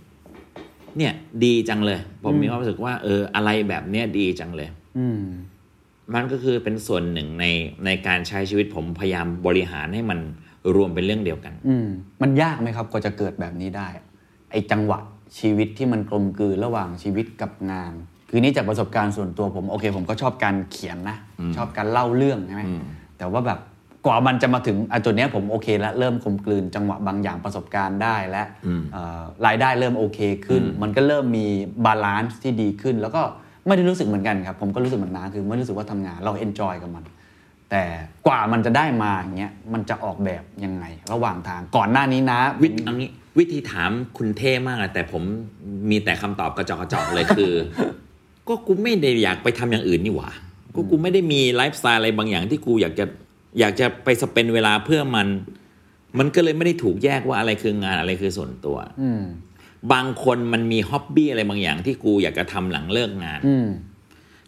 [1.00, 5.22] เนี่ยดีจังเลย ผมมีความรู้สึกว่า เออ อะไรแบบเนี้ยดีจังเลย อืม
[6.14, 7.44] มันก็คือเป็นส่วนหนึ่งใน
[7.84, 10.18] ในการใช้ชีวิตผมพยายามบริหารให้มัน
[10.74, 11.88] รวมเป็นเรื่องเดียวกัน อืม
[12.22, 13.88] มันยากไหมครับกว่าจะเกิดแบบนี้ได้
[14.50, 14.98] ไอ้จังหวะ
[15.38, 17.92] ชีวิตที่มันกลมกลืนระหว่างชีวิตกับงาน
[18.30, 21.16] คือนี่จากประสบการณ์ส่วนตัวผมโอเค ผมก็ชอบการเขียนนะ
[21.56, 22.62] ชอบการเล่าเรื่องใช่ไหม
[23.18, 23.60] แต่ว่าแบบ
[24.06, 28.42] กว่ามันจะมาถึงอะจุดเนี้ยผมโอเคแล้วเริ่มกลมกลืนจังหวะบางอย่างประสบการณ์ได้และ
[28.92, 31.46] เอ่อรายได้เริ่มโอเคขึ้น มันก็เริ่มมี
[31.84, 33.22] balance ที่ดีขึ้น แล้วก็
[33.66, 37.04] ไม่ได้รู้สึกเหมือนกันครับ ผมก็รู้สึกเหมือนน้าคือไม่รู้สึกว่าทำงานเรา enjoy กับมัน
[37.70, 37.84] แต่
[38.26, 45.22] กว่ามันจะได้มาอย่างเงี้ยมันจะออกแบบยังไง ระหว่างทางก่อนหน้านี้นะวิธีเอางี้วิธีถามคุณเท่มากอะแต่ผม
[45.90, 47.52] มีแต่คำตอบกระจอกกระจอกเลยคือ
[48.48, 50.30] ก็กูไม่ได้อยากไปทำอย่างอื่นนี่หว่า
[50.74, 53.04] ก็กูไม่ได้มีไลฟ์สไตล์อะไรบางอย่างที่กูอยากจะ
[53.58, 55.28] อยากจะไปสเปนเวลาเพื่อมัน
[56.18, 59.22] มันก็เลยไม่ได้ถูกแยกว่าอะไรคืองานอะไรคือส่วนตัวอืม
[59.92, 63.68] บางคนมันมีฮ็อบบี้อะไรบางอย่างที่กูอยากจะทำหลังเลิกงานอืม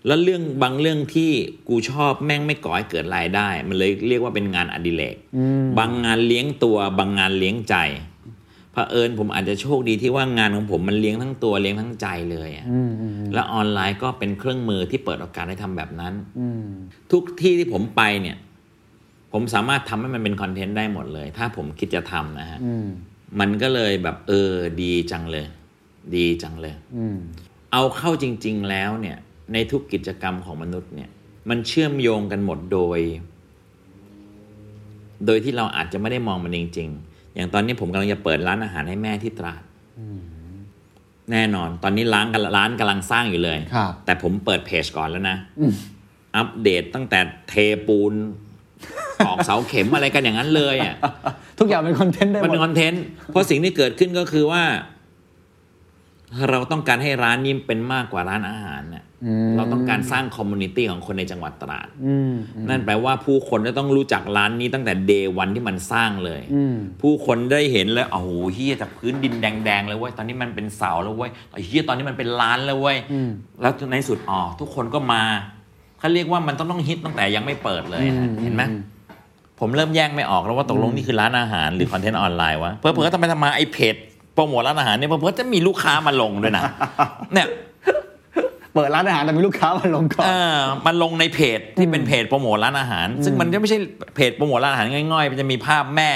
[0.07, 1.31] แล้วเรื่องบางเรื่องที่
[1.69, 5.17] กูชอบแม่งไม่ก่อให้เกิดรายได้ มันเลยเรียกว่าเป็นงานอดิเรก
[5.79, 7.77] บางงานเลี้ยงตัว บางงานเลี้ยงใจ
[8.73, 16.65] เผอิญผมอาจจะโชคดีที่ว่างานของผมมันเลี้ยงทั้งตัวเลี้ยงทั้งใจเลยอะอืมอืมและออนไลน์ก็เป็นเครื่องมือที่เปิดโอกาสให้ทำแบบนั้นอืม
[17.13, 18.37] ทุกที่ที่ผมไปเนี่ย
[19.33, 22.89] ผมสามารถทำให้มันเป็นคอนเทนต์ได้หมดเลย ถ้าผมคิดจะทำนะฮะอืม
[23.41, 25.47] มันก็เลยแบบเออดีจังเลย
[26.17, 27.19] ดีจังเลยอืม
[27.73, 29.17] เอาเข้าจริง ๆ แล้วเนี่ย
[29.53, 31.11] ในทุกกิจกรรมของมนุษย์เนี่ย
[31.49, 33.01] มันเชื่อมโยงกันหมดโดย
[35.27, 39.63] โดยที่เราอาจจะไม่ได้มองมันจริง ๆ อย่างตอนนี้ผมกำลังจะเปิดร้านอาหารให้แม่ที่ตราด
[41.31, 45.37] แน่นอน ตอนนี้ร้านกำลังร้านกำลังสร้างอยู่เลยครับแต่ผมเปิดเพจก่อนแล้วนะ
[46.37, 47.19] อัปเดตตั้งแต่
[47.49, 47.55] เท
[47.87, 48.15] ปูน
[49.27, 50.95] ตอกเสาเข็มอะไรกันอย่างนั้นเลยอะ
[51.57, 54.63] โททุกอย่างเป็นคอนเทนต์ได้หมดมันเป็นคอนเทนต์เพราะสิ่งที่เกิดขึ้นก็คือว่า
[56.51, 59.05] เราต้องการให้ร้านนี้เป็นมากกว่าร้านอาหารน่ะ
[59.57, 62.33] เราต้องการสร้าง community ของคนในจังหวัดตราดอืม
[62.69, 66.43] นั่นแปลว่าผู้คนจะต้องรู้จักร้านนี้ตั้งแต่ day one ที่มันสร้างเลย
[67.03, 72.97] ผู้คนได้เห็นแล้วโอ้โหเฮียจากพื้นดินแดงๆเลยเว้ยตอนนี้มันเป็นเสาแล้วเว้ยไอ้เฮียตอนนี้มันเป็นร้านแล้วเว้ย
[73.61, 75.23] แล้วในสุดอ๋อทุกคนก็มา
[75.99, 78.63] เขาเรียกว่ามันต้องต้องฮิตตั้งแต่ยังไม่เปิดเลยนะเห็นไหม
[79.63, 83.95] ผมเริ่มแยกไม่ออกแล้วว่าตกลงนี่คือร้านอาหารหรือคอนเทนต์ออนไลน์วะเพื่อเพื่อทำไมทำมาไอ้เพจ
[84.35, 86.65] โปรโมทร้านอาหารเนี่ยเพื่อจะมีลูกค้ามาลงด้วยนะ
[87.33, 87.49] เนี่ย
[88.75, 93.79] เปิดร้านอาหารแต่มีลูกค้ามาลงก่อนเออมันลงในเพจที่เป็นเพจโปรโมทร้านอาหาร ซึ่งมันจะไม่ใช่
[94.15, 96.11] เพจโปรโมทร้านอาหารง่อยๆมันจะมีภาพแม่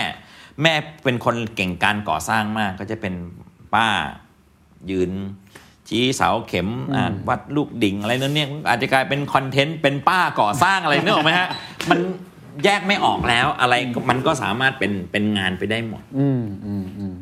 [0.63, 0.73] แม่
[1.05, 3.15] เป็นคนเก่งการก่อสร้างมาก ก็จะเป็น
[3.75, 3.89] ป้า
[4.91, 5.13] ยืน
[5.89, 11.49] ชี้เสาเข็มอ่าวัดลูกดิ่งอะไรนั่นเนี่ยอาจจะกลายเป็นคอนเทนต์เป็นป้าก่อสร้างอะไรนึกออกไหมฮะ
[11.91, 11.99] มัน
[12.65, 17.15] แยกไม่ออกแล้ว อะไรก็มันก็สามารถเป็นเป็นงานไปได้หมด อืมอืมอืม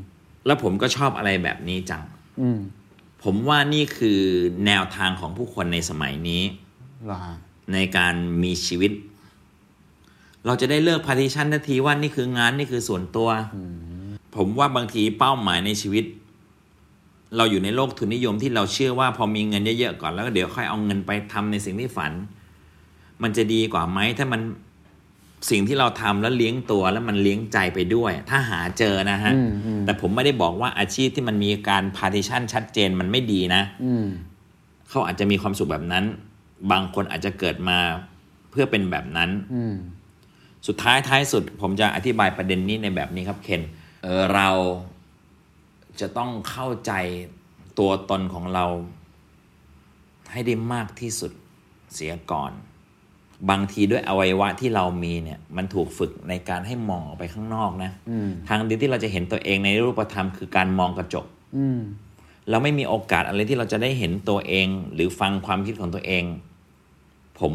[0.47, 2.03] แล้วผมก็ชอบอะไรแบบนี้จัง
[2.41, 2.59] อืม
[3.23, 4.21] ผมว่านี่คือ
[4.67, 6.43] แนวทางของผู้คนในสมัยนี้
[7.07, 7.35] เหรอฮะ
[7.73, 8.93] ในการมีชีวิต
[10.47, 13.29] เราจะได้เลิก partition ทันทีว่านี่คืองานนี่คือส่วนตัว
[14.37, 16.05] ผมว่าบางทีเป้าหมายในชีวิต
[17.37, 22.13] เราอยู่ในโลกทุนนิยมที่เราเชื่อว่าพอมีเงินเยอะๆก่อนแล้วก็เดี๋ยวค่อยเอาเงินไปทำในสิ่งที่ฝัน
[23.23, 24.41] มันจะดีกว่าไหมถ้ามัน
[25.51, 29.33] สิ่งที่เราทำแล้วเลี้ยงตัวแล้วมันเลี้ยงใจไปด้วย ถ้าหาเจอนะฮะ
[29.85, 34.07] แต่ผมไม่ได้บอกว่าอาชีพที่มันมีการ partition ชัดเจนมันไม่ดีนะอืม
[34.89, 36.05] เขาอาจจะมีความสุขแบบนั้น
[36.71, 37.79] บางคนอาจจะเกิดมา
[38.51, 39.75] เพื่อเป็นแบบนั้นอืม
[40.67, 43.63] สุดท้ายท้ายสุด ผมจะอธิบายประเด็นนี้ในแบบนี้ครับเคน
[44.05, 44.49] เออเรา
[46.01, 46.93] จะต้องเข้าใจ
[47.79, 48.67] ตัวตนของเรา
[50.33, 51.33] ให้ได้มากที่สุด
[51.95, 52.53] เสียก่อน
[53.51, 57.91] บางทีด้วยอวัยวะที่เรามีเนี่ยมันถูกฝึกในการให้มองออกไปข้างนอกนะ
[58.49, 61.27] ทางเดียวที่เราจะเห็นตัวเองในรูปธรรมคือการมองกระจก
[61.57, 61.81] อืม
[62.51, 66.25] เราไม่มีโอกาสอะไรที่เราจะได้เห็นตัวเอง หรือฟังความคิดของตัวเอง
[67.41, 67.55] ผม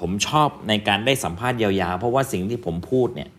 [0.00, 3.30] ผมชอบในการได้สัมภาษณ์ยาวๆ เพราะว่าสิ่งที่ผมพูดเนี่ย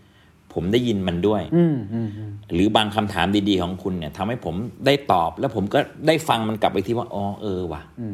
[0.54, 8.08] ผมได้ยินมันด้วยอืมอืมอืมหรือบางคำถามดีๆของคุณเนี่ยทำให้ผมได้ตอบ แล้วผมก็ได้ฟังมันกลับไปที่ว่าอ๋อเออว่ะอื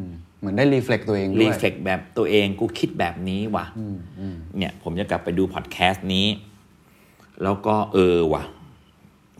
[0.46, 3.66] มเหมือนได้รีเฟล็กตัวเองด้วยรีเฟล็กแบบตัวเองกูคิดแบบนี้ว่ะ
[4.58, 6.26] เนี่ย ผมจะกลับไปดูพอดแคสต์นี้
[7.42, 8.42] แล้วก็เออว่ะ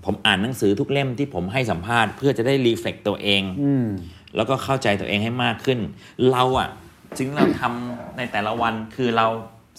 [0.05, 3.87] ผมอ่านหนังสือทุกเล่มที่ผมให้สัมภาษณ์เพื่อจะได้ reflect ตัวเองอืม
[4.37, 5.79] แล้วก็เข้าใจตัวเองให้มากขึ้น
[6.33, 6.69] เราอะ
[7.16, 9.27] สิ่งที่เราทำในแต่ละวันคือเรา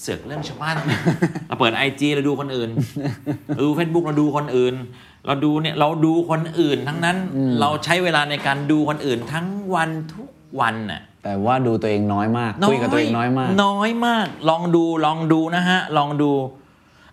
[0.02, 0.76] เสือกเรื่องชาวบ้าน
[1.48, 2.70] เราเปิด IG เราดูคนอื่น
[3.48, 4.76] เราดูเฟซบุ๊กเราดูคนอื่น
[5.26, 7.18] เราดูเนี่ยเราดูคนอื่นทั้งนั้น
[7.60, 10.28] เราใช้เวลาในการดูคนอื่นทั้งวันทุก
[10.60, 16.32] วันน่ะแต่ว่าดูตัวเองน้อยมาก คุยกับตัวเองน้อยมาก น้อยมาก ลองดูลองดูนะฮะ ลองดู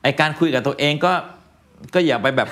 [0.03, 1.13] ไอการคุยกับตัวเองก็
[1.95, 2.49] ก็อย่าไปแบบ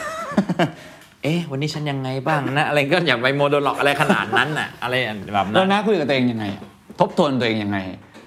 [1.22, 4.94] เอ๊ะ วันนี้ฉันยังไงบ้างนะ อะไรก็อย่าไปโมโดลอกอะไรขนาดนั้นน่ะ อะไร
[5.34, 6.62] แบบนั้แล้วนนะคุยกับตัวเองยังไงอะ
[7.00, 7.78] ทบทวนตัวเองยังไง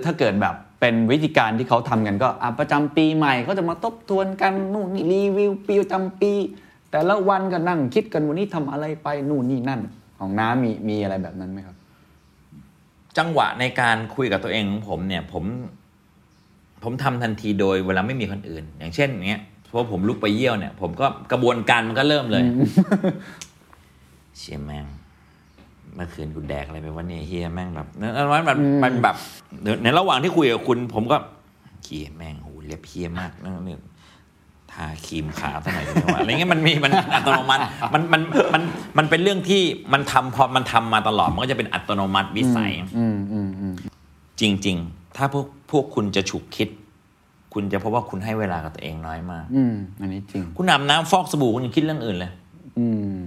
[0.06, 6.32] ถ้าเกิดแบบเป็นวิธีการที่เขาทำกันก็อะประจำปีใหม่เขาจะมาทบทวนกันนู่นนี่รีวิวปีประจำปี
[6.92, 9.82] แต่ละวันก็นั่งคิดกันวันนี้ทำอะไรไปนู่นนี่นั่น
[10.20, 11.75] ของน้ามีมีอะไรแบบนั้นไหมครับ
[13.18, 15.44] จังหวะในการคุยกับตัวเองของผมเนี่ย ผม
[16.84, 22.44] ผมทำทันทีโดยเวลาไม่มีคนอื่น อย่างเช่นอย่างเงี้ยพอผมลุกไปเยี่ยวเนี่ย ผมก็กระบวนการมันก็เริ่มเลย
[24.38, 24.86] เชี่ยแม่ง
[25.96, 29.16] เมื่อคืนกูแดกอะไรไปวะเนี่ยเฮียแม่งแบบนั้นมันมันมันแบบ
[29.84, 31.18] ในระหว่างที่คุยกับคุณ ผมก็
[31.84, 33.76] เฮียแม่งโหเล็บเฮียมากนั่นนี่
[34.76, 37.62] ทาครีมขาวเท่าไหร่ดีวะอะไรเงี้ยมันมีมันอัตโนมัติ
[37.94, 38.22] มันมัน
[38.54, 38.62] มัน
[38.98, 39.62] มันเป็นเรื่องที่
[39.94, 43.76] มันทำพอมันทำมาตลอดมันก็จะเป็นอัตโนมัติวิสัยอืมอืมอืม
[44.42, 46.70] จริง ๆ ถ้าพวกพวกคุณจะฉุกคิด
[47.54, 52.32] คุณจะพบว่าคุณให้เวลากับตัวเองน้อยมากอืมอันนี้จริง คุณอาบน้ำฟอกสบู่คุณยังคิดเรื่องอื่นเลย
[52.80, 52.88] อื
[53.20, 53.24] ม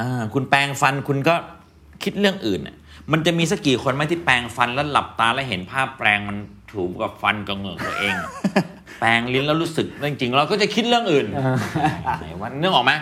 [0.00, 1.34] อ่า คุณแปรงฟันคุณก็
[2.02, 2.76] คิดเรื่องอื่นน่ะ
[3.12, 6.36] มันจะมีสักกี่คนไหมที่แปรงฟันแล้วหลับตาแล้วเห็นภาพแปรงมัน
[6.74, 8.30] ถูกับฟันกับเหงือกตัวเองอะ
[9.00, 11.26] แปรงลิ้นแล้วรู้สึกจริงๆเราก็จะคิดเรื่องอื่น
[12.20, 12.92] ไหนวะนึกออกไหม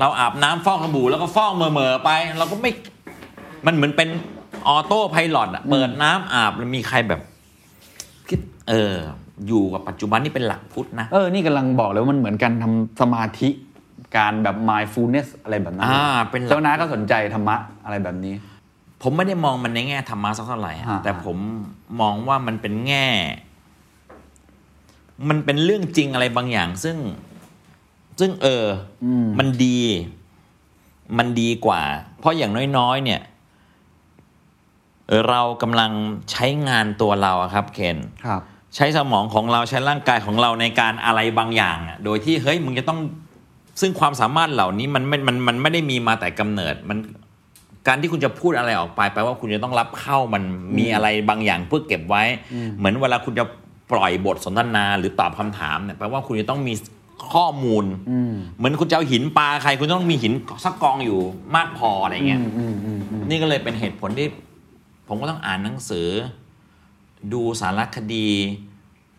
[0.00, 2.70] เราอาบน้ำฟอกสบู่แล้วก็ฟอกเหม่อๆไป เราก็ไม่
[3.66, 4.08] มันเหมือนเป็น
[4.68, 7.20] ออโต้ไพลอตอะเปิดน้ำอาบแล้วมีใครแบบ
[8.28, 8.94] คิด เออ
[9.48, 13.48] อยู่กับปัจจุบันนี่เป็นหลักพุทธนะเออนี่กำลังบอกเลยว่ามันเหมือนการทำสมาธิ
[14.16, 18.34] การแบบ mindfulness อะไรแบบนั้นอ่าเป็นหลักเจ้าน้าก็สนใจธรรมะอะไรแบบนี้
[19.02, 21.36] ผมไม่ได้มองมันในแง่ธรรมะสักเท่าไหร่อะอ่าแต่ผม
[22.00, 23.08] มองว่ามันเป็นแง่
[25.28, 26.96] มันเป็นเรื่องจริงอะไรบางอย่าง ซึ่ง
[28.20, 28.64] ซึ่งเออ
[29.04, 29.06] อ
[29.38, 29.80] มันดี
[31.18, 31.82] มันดีกว่า
[32.18, 33.20] เพราะอย่างน้อยๆเนี่ย
[35.08, 35.90] เออเรากำลัง
[36.30, 38.40] ใช้งานตัวเราอะครับ เคนครับ
[38.76, 43.00] ใช้สมองของเราใช้ร่างกายของเราในการอะไรบางอย่างอะโดยที่เฮ้ยมึงจะต้อง
[43.80, 46.98] ซึ่งความสามารถเหล่านี้มันไม่มันมันไม่ได้มีมาแต่กำเนิดมัน
[47.86, 50.42] การที่คุณจะพูดอะไรออกไปแปลว่าคุณจะต้องรับเข้ามัน
[50.78, 52.22] มีอะไรบางอย่างเพื่อเก็บไว้
[52.78, 53.44] เหมือนเวลาคุณจะ
[53.92, 56.74] ปล่อยบทสนทนาหรือตอบคำถามเนี่ยแปลว่าคุณจะต้องมี
[57.34, 57.84] ข้อมูล
[58.56, 60.32] เหมือนคุณจะเอาหินปลาใคร คุณต้องมีหิน
[60.64, 61.20] สักกองอยู่
[61.56, 62.40] มากพออะไรเงี้ย
[63.28, 64.28] นี่ก็เลยเป็นเหตุผลที่
[65.08, 66.08] ผมก็ต้องอ่านหนังสือ
[67.32, 68.28] ดูสารคดี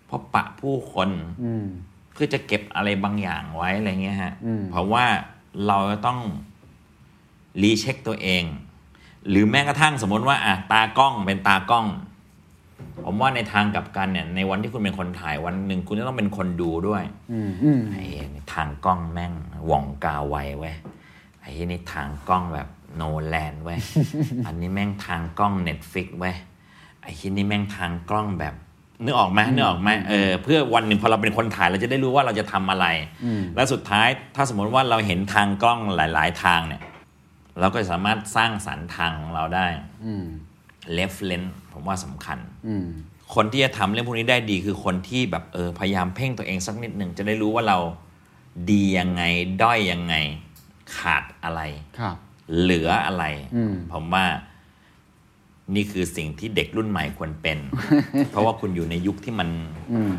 [0.09, 1.09] พบปะผู้คน
[2.13, 4.33] เพื่อจะเก็บอะไรบางอย่างไว้อะไรเงี้ยฮะ
[4.71, 5.05] เพราะว่า
[5.67, 6.19] เราจะต้อง
[7.61, 8.43] รีเช็คตัวเอง
[9.29, 11.87] หรือแม้กระทั่งสมมติว่าอะตากล้องเป็นตากล้อง
[13.03, 17.03] ผมว่าในทางกลับกันเนี่ยในวันที่คุณเป็นคนถ่ายวันหนึ่งคุณจะต้องเป็นคนดูด้วย
[17.91, 19.33] ไอ้นี่ทางกล้องแม่ง
[19.67, 20.75] หว่องกาไวเว้ย
[21.41, 23.79] ไอ้นี่ทางกล้องแบบโนแลนเว้ย
[24.45, 26.35] อันนี้แม่งทางกล้อง Netflix เว้ย
[27.01, 28.53] ไอ้ที่นี่แม่งทางกล้องแบบ
[29.03, 32.85] นึกออกไหมนึกออกไหมเออเพื่อวันหนึ่งพอเราเป็นคนถ่ายเราจะได้รู้ว่าเราจะทำอะไร
[33.55, 36.81] และสุดท้ายถ้าสมมติว่าเราเห็นทางกล้องหลาย ๆ ทางเนี่ย
[37.59, 39.67] เราก็สามารถสร้างสรรค์ทางของเราได้
[40.93, 42.37] เลฟเลนผมว่าสำคัญ
[43.35, 47.77] คนที่จะทำเรื่องพวกนี้ได้ดีคือคนที่แบบเออพยายามเพ่งตัวเองสักนิดหนึ่งจะได้รู้ว่าเรา
[48.71, 49.23] ดียังไง
[49.61, 50.15] ด้อยยังไง
[50.97, 51.61] ขาดอะไร
[51.99, 52.15] ครับ
[52.59, 53.25] เหลืออะไร
[53.91, 54.25] ผมว่า
[55.75, 57.57] นี่คือสิ่งที่เด็กรุ่นใหม่ควรเป็น
[58.31, 59.49] เพราะว่าคุณอยู่ในยุคที่มัน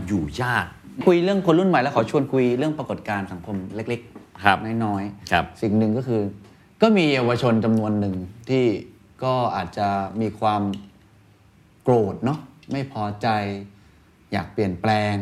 [0.09, 0.66] อยู่ยาก
[1.07, 4.03] คุยเรื่องคนรุ่นใหม่แล้วขอชวนคุยเรื่องปรากฏการณ์สังคมเล็ก
[4.44, 6.23] ครับน้อยครับสิ่งหนึ่งก็คือ
[6.83, 8.15] ก็มีเยาวชนจำนวนหนึ่ง
[8.49, 8.65] ที่
[9.25, 9.89] ก็อาจจะ
[10.21, 10.63] มีความ
[11.83, 12.39] โกรธเนาะ
[12.73, 13.29] ไม่พอใจ
[14.33, 15.15] อยากเปลี่ยนแปลง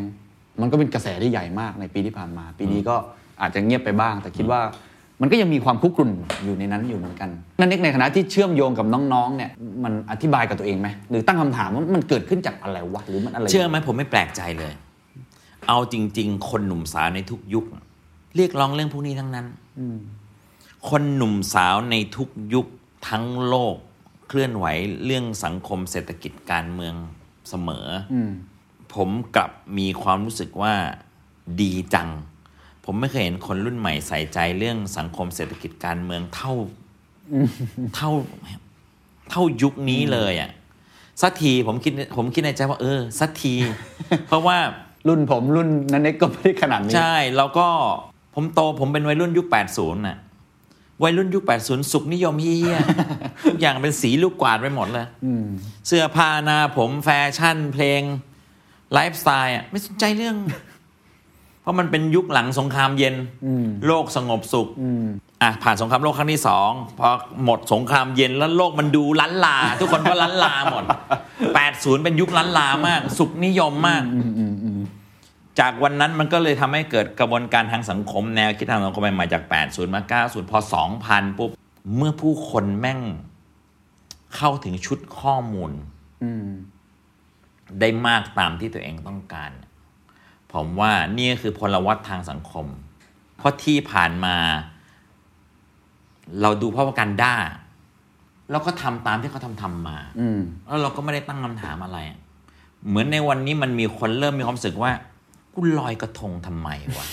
[0.60, 2.96] มันก็เป็นกระแสที่ใหญ่มากในปีที่ผ่านมา ปีนี้ก็
[3.40, 4.60] อาจจะเงียบไปบ้าง แต่คิดว่า
[5.20, 6.10] มันก็ยังมีความคุกรุ่น
[6.44, 9.50] อยู่ในนั้นอยู่เหมือนกัน นั่นเอกในฐานะที่เชื่อมโยงกับน้องๆเนี่ย
[9.84, 14.72] มันอธิบายกับตัวเองไหมหรือตั้งคำถามว่ามันเกิดขึ้นจากอะไรวะหรือมันอะไรเชื่อไหมผมไม่แปลกใจเลย
[15.68, 17.64] เอาจริง ๆ คนหนุ่มสาวในทุกยุค
[18.36, 19.46] เรียกร้องเรื่องพวกนี้ทั้งนั้น
[20.88, 22.66] คนหนุ่มสาวในทุกยุค
[23.08, 23.76] ทั้งโลก
[24.28, 24.66] เคลื่อนไหว
[25.04, 26.94] เรื่องสังคมเศรษฐกิจการเมือง
[27.48, 28.14] เสมออ
[28.94, 30.74] ผมกลับมีความรู้สึกว่า
[31.60, 32.08] ดีจัง
[32.84, 36.52] ผมไม่เคยเห็นคนรุ่นใหม่ใส่ใจเรื่องสังคมเศรษฐกิจการเมืองเท่า
[37.96, 38.10] เท่า
[39.30, 40.50] เท่ายุคนี้เลยอะ
[41.22, 43.54] สักทีผมคิดผมคิดในใจว่า เออสักที
[44.28, 44.58] เพราะว่า
[45.08, 47.66] รุ่นผมรุ่นนันเน็กก็ไม่ได้ขนาดนี้ ใช่ แล้วก็
[48.34, 50.18] ผมโตผมเป็นวัยรุ่นยุค 80น่ะ
[51.02, 55.06] วัยรุ่นยุค 80 สุขนิยมเฮี้ยๆทุกอย่างเป็นสีลูกกวาดไปหมดเลย
[55.86, 58.02] เสื้อผ้าหน้าผมแฟชั่นเพลง
[58.92, 60.36] ไลฟ์สไตล์อะไม่สนใจเรื่อง
[61.62, 63.14] เพราะมันเป็นยุคหลังสงครามเย็น
[63.86, 64.68] โลกสงบสุข
[65.42, 67.08] อะผ่านสงครามโลกครั้งที่สองพอ
[67.44, 70.84] หมดสงครามเย็นแล้วโลกมันดูล้านลา ทุกคนก็ล้านลาหมด
[71.44, 74.02] 80 เป็นยุคล้านลามาก สุขนิยมมาก
[75.60, 80.58] จากวันนั้นมันก็เลยทำให้เกิดกระบวนการทางสังคมแนวคิดทางสังคมใหม่ๆจาก 80 มา 90 พอ
[80.98, 81.50] 2000 ปุ๊บ
[81.96, 83.00] เมื่อผู้คนแม่ง
[84.36, 85.70] เข้าถึงชุดข้อมูล
[87.80, 89.50] ได้มากตามที่ตัวเองต้องการ
[90.52, 92.66] ผมว่านี่คือพลวัตทางสังคม
[93.36, 94.36] เพราะที่ผ่านมา
[96.40, 97.34] เราดูเพราะว่าการด้า
[98.50, 99.98] แล้วก็ทำตามที่เขาทำทำมา
[100.66, 101.98] แล้วเราก็ไม่ได้ตั้งคำถามอะไร
[102.88, 104.92] เหมือนในวันนี้มันมีคนเริ่มมีความรู้สึกว่า
[105.54, 107.06] กูลอยกระทงทำไมวะ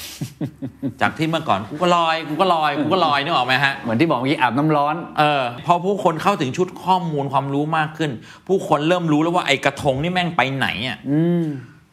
[1.01, 8.11] จากที่เมื่อก่อนกูก็ลอยกูก็ลอยกูก็ลอยนึกออกไหมฮะ เหมือนที่บอกเมื่อกี้อาบน้ำร้อน เออ พอผู้คนเข้าถึงชุดข้อมูลความรู้มากขึ้น
[8.47, 10.97] ผู้คนเริ่มรู้แล้วว่าไอ้กระทงนี่แม่งไปไหนอะ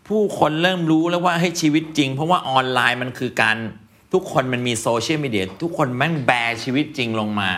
[0.09, 3.57] ผู้คนเริ่มรู้แล้วว่าให้ยชีวิตจริง เพราะว่าออนไลน์มันคือการ
[4.13, 7.51] ทุกคนมันมีโซเชียลมีเดียทุกคนแม่งแบร์ชีวิตจริงลงมา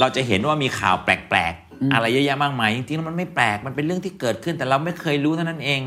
[0.00, 5.80] เราจะเห็นว่ามีข่าวแปลกๆ อะไรเยอะแยะมากมายจริงๆแล้วมันไม่แปลกมันเป็นเรื่องที่เกิดขึ้นแต่เราไม่เคยรู้เท่านั้นเอง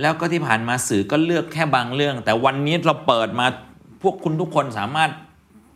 [0.00, 3.46] แล้วก็ที่ผ่านมาสื่อก็เลือกแค่บางเรื่อง แต่วันนี้เราเปิดมา
[4.02, 5.10] พวกคุณทุกคนสามารถ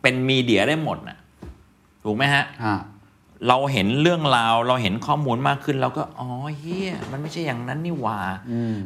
[0.03, 1.19] เป็นมีเดียได้หมดน่ะ
[2.05, 2.45] ถูกไหมฮะ
[3.49, 6.29] เราเห็นเรื่องราวเราเห็นข้อมูลมากขึ้น เราก็อ๋อ
[6.59, 8.19] เฮียมันไม่ใช่อย่างนั้นนี่หว่า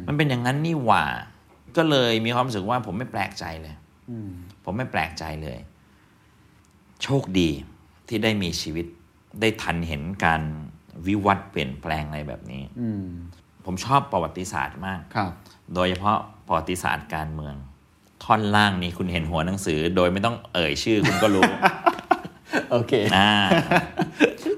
[0.07, 1.03] มันเป็นอย่างนั้นนี่หว่า
[1.77, 3.75] ก็เลยมีความรู้สึกว่าผมไม่แปลกใจเลย
[4.63, 5.59] ผมไม่แปลกใจเลย
[7.03, 7.49] โชคดี
[8.07, 8.85] ที่ได้มีชีวิต
[9.41, 10.41] ได้ทันเห็นการ
[11.07, 12.63] วิวัฒน์เปลี่ยนแปลงอะไรแบบนี้
[13.65, 15.31] ผมชอบประวัติศาสตร์มากครับ
[15.75, 17.55] โดยเฉพาะประวัติศาสตร์การเมือง
[18.23, 21.49] ท่อนล่างนี้คุณเห็นหัวหนังสือ โดยไม่ต้องเอ่ยชื่อคุณก็รู้
[22.71, 23.31] โอเคอ่า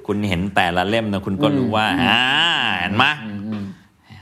[0.08, 2.22] คุณเห็นแต่ละเล่มนะคุณก็รู้ว่าอ่า
[2.80, 3.06] เห็นไหม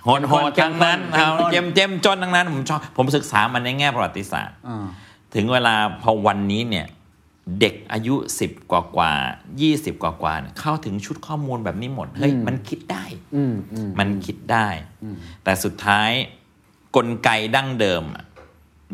[0.04, 4.86] โหดโหดทั้งนั้นเข้มข้นเอาเจมเจมจนทั้งนั้น ผมชอบผมศึกษามันในแง่ประวัติศาสตร์อ่า
[5.36, 6.86] ถึงเวลาพอวันนี้เนี่ย
[7.60, 9.12] เด็กอายุสิบกว่ากว่า
[9.62, 13.04] ยี่สิบกว่ากว่าเนี่ยเข้าถึงชุดข้อมูลแบบนี้หมด เฮ้ย มันคิดได้
[13.36, 14.68] อืมอืมมันคิดได้
[15.44, 16.10] แต่สุดท้าย
[16.96, 18.26] กลไกดั้งเดิมอะ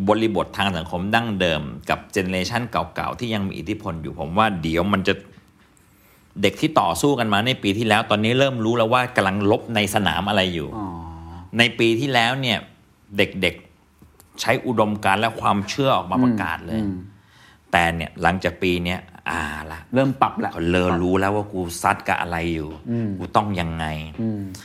[0.08, 5.14] บริบททางสังคมดั้งเดิม กับเจเนเรชันเก่าๆ ที่ยังมีอิทธิพลอยู่ผมว่าเดี๋ยวมันจะ
[6.42, 10.88] เด็กที่ต่อสู้กันมาในปีที่แล้ว ตอนนี้เริ่มรู้แล้วว่ากำลังลบในสนามอะไรอยู่อ๋อ
[11.58, 12.58] ในปีที่แล้วเนี่ย
[13.18, 16.82] เด็กๆใช้อุดมการณ์และความเชื่อออกมาประกาศเลย
[17.72, 22.70] แต่เนี่ยหลังจากปีเนี้ยอ่าละเริ่มปรับแล้วเขาเริ่มรู้แล้วว่ากูซัดกับอะไรอยู่
[23.20, 23.86] กูต้องยังไง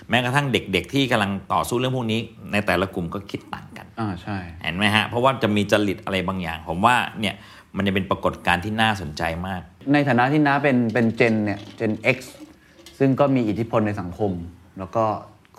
[0.09, 2.21] แม้กระทั่งเด็ก ๆ ที่กำลังต่อสู้เรื่องพวกนี้
[2.53, 7.35] ในแต่ละกลุ่มก็คิดต่างกันอ่าใช่เห็นไหมฮะ เพราะว่าจะมีจริตอะไรบางอย่าง ผมว่าเนี่ย
[7.77, 9.61] มันจะเป็นปรากฏการณ์ที่น่าสนใจมาก
[9.93, 12.19] ในฐานะที่น้าเป็นเป็นเจนเนี่ยเจน X
[12.99, 14.33] ซึ่งก็มีอิทธิพลในสังคม
[14.79, 15.05] แล้วก็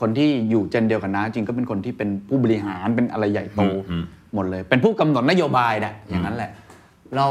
[0.02, 4.04] คนที่อยู่เจนเดียวกับน้าจริงก็เป็นคนที่เป็นผู้บริหารเป็นอะไรใหญ่โตอืม
[4.36, 6.52] หมดเลย เป็นผู้กำหนดนโยบายนะอย่างนั้นแหละ
[7.18, 7.28] เรา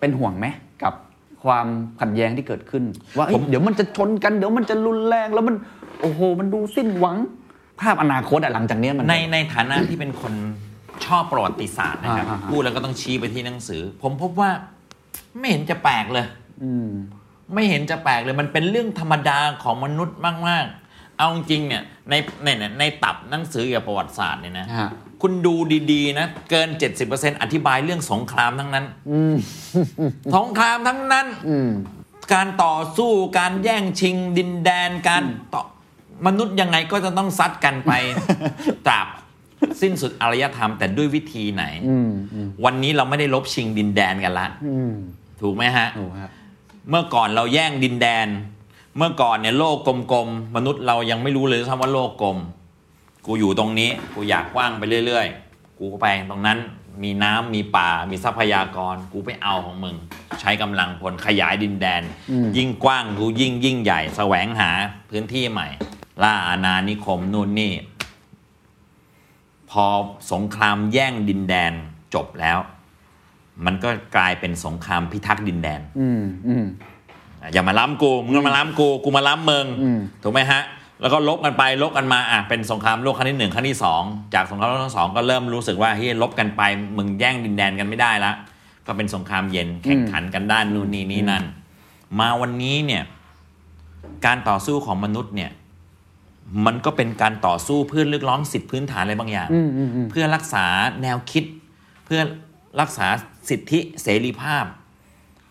[0.00, 0.46] เป็นห่วงไหม
[0.82, 0.94] กับ
[1.44, 1.66] ความ
[2.00, 2.84] ขัดแย้งที่เกิดขึ้น
[3.16, 5.56] ว่าเอ้ยเดี๋ยวมันจะชนกันเดี๋ยวมันจะรุนแรงแล้วมัน
[6.00, 7.16] โอ้โห มันดูสิ้นหวัง
[7.80, 10.34] ภาพอนาคตอะหลังจากเนี้ยมัน ในในฐานะที่เป็นคน
[11.06, 14.50] ชอบประวัติศาสตร์นะครับอ่าฮะพูดแล้วก็ต้องชี้ไปที่หนังสือ ผมพบว่า
[15.38, 16.26] ไม่เห็นจะแปลกเลย
[16.62, 16.88] อืม
[17.54, 20.81] ไม่เห็นจะแปลกเลยมันเป็นเรื่องธรรมดาของมนุษย์มากๆ
[21.22, 24.90] เอาจริงๆเนี่ยในในในในตับหนังสือเกี่ยวกับประวัติศาสตร์เนี่ยนะฮะ
[25.22, 25.54] คุณดู
[25.92, 26.68] ดีๆนะเกิน
[27.06, 28.86] 70%อธิบายเรื่องสงครามทั้งนั้น
[30.36, 31.70] สงครามทั้งนั้นอืม
[32.32, 35.22] การต่อสู้การแย่งชิงดินแดนการ
[35.54, 35.62] ต่อ
[36.26, 37.92] มนุษย์ยังไงก็จะต้องซัดกันไป
[38.86, 39.06] ตราบ
[39.82, 44.92] สิ้นสุดอารยธรรมแต่ด้วยวิธีไหนอืมอืมวันนี้เราไม่ได้ลบชิงดินแดนกันละอืม
[45.40, 46.30] ถูกไหมฮะถูกครับ
[46.90, 48.26] เมื่อก่อนเราแย่งดินแดน
[48.96, 49.76] เมื่อก่อนเนี่ยโลก
[50.12, 52.38] กลมๆมนุษย์เรายังไม่รู้เลยซ้ำว่าโลกกลม
[53.26, 56.58] กูอยู่ตรงนี้ กูอยากกว้างไปเรื่อยๆ กูก็ไปตรงนั้น
[57.02, 59.96] มีน้ำมีป่ามีทรัพยากร กูไปเอาของมึง
[60.40, 62.02] ใช้กำลังพลขยายดินแดน
[62.56, 64.70] ยิ่งกว้างกูยิ่งยิ่งใหญ่แสวงหา
[65.10, 65.68] พื้นที่ใหม่
[66.22, 67.72] ล่าอาณานิคมนู่นนี่
[69.70, 69.86] พอ
[70.32, 71.72] สงครามแย่งดินแดน
[72.14, 72.58] จบแล้ว
[73.64, 76.22] มันก็กลายเป็นสงครามพิทักษ์ดินแดน อืม
[77.42, 80.62] อืมอย่ามาล้ำกูมึงมาล้ำกูกูมาล้ำมึงอืมถูกไหมฮะ
[81.00, 84.02] แล้วก็ลบกันไปลบกันมาอะเป็นสงครามโลกครั้งที่หนึ่งครั้งที่สอง
[84.34, 86.62] จากสงครามโลกครั้งที่สองก็เริ่มรู้สึกว่าเฮ้ยลบกันไป
[86.96, 88.32] มึงแย่งดินแดนกันไม่ได้ละ
[88.86, 91.44] ก็เป็นสงครามเย็นแข่งขันกันด้านนู่นนี่นี่นั่น
[92.18, 93.02] มาวันนี้เนี่ย
[94.26, 95.50] การต่อสู้ของมนุษย์เนี่ย
[96.66, 100.64] มันก็เป็นการต่อสู้เพื่อเรียกร้องสิทธิพื้นฐานอะไรบางอย่างอืมอืมอืมเพื่อรักษา
[101.02, 101.44] แนวคิด
[102.04, 102.20] เพื่อ
[102.80, 103.06] รักษา
[103.50, 104.64] สิทธิเสรีภาพ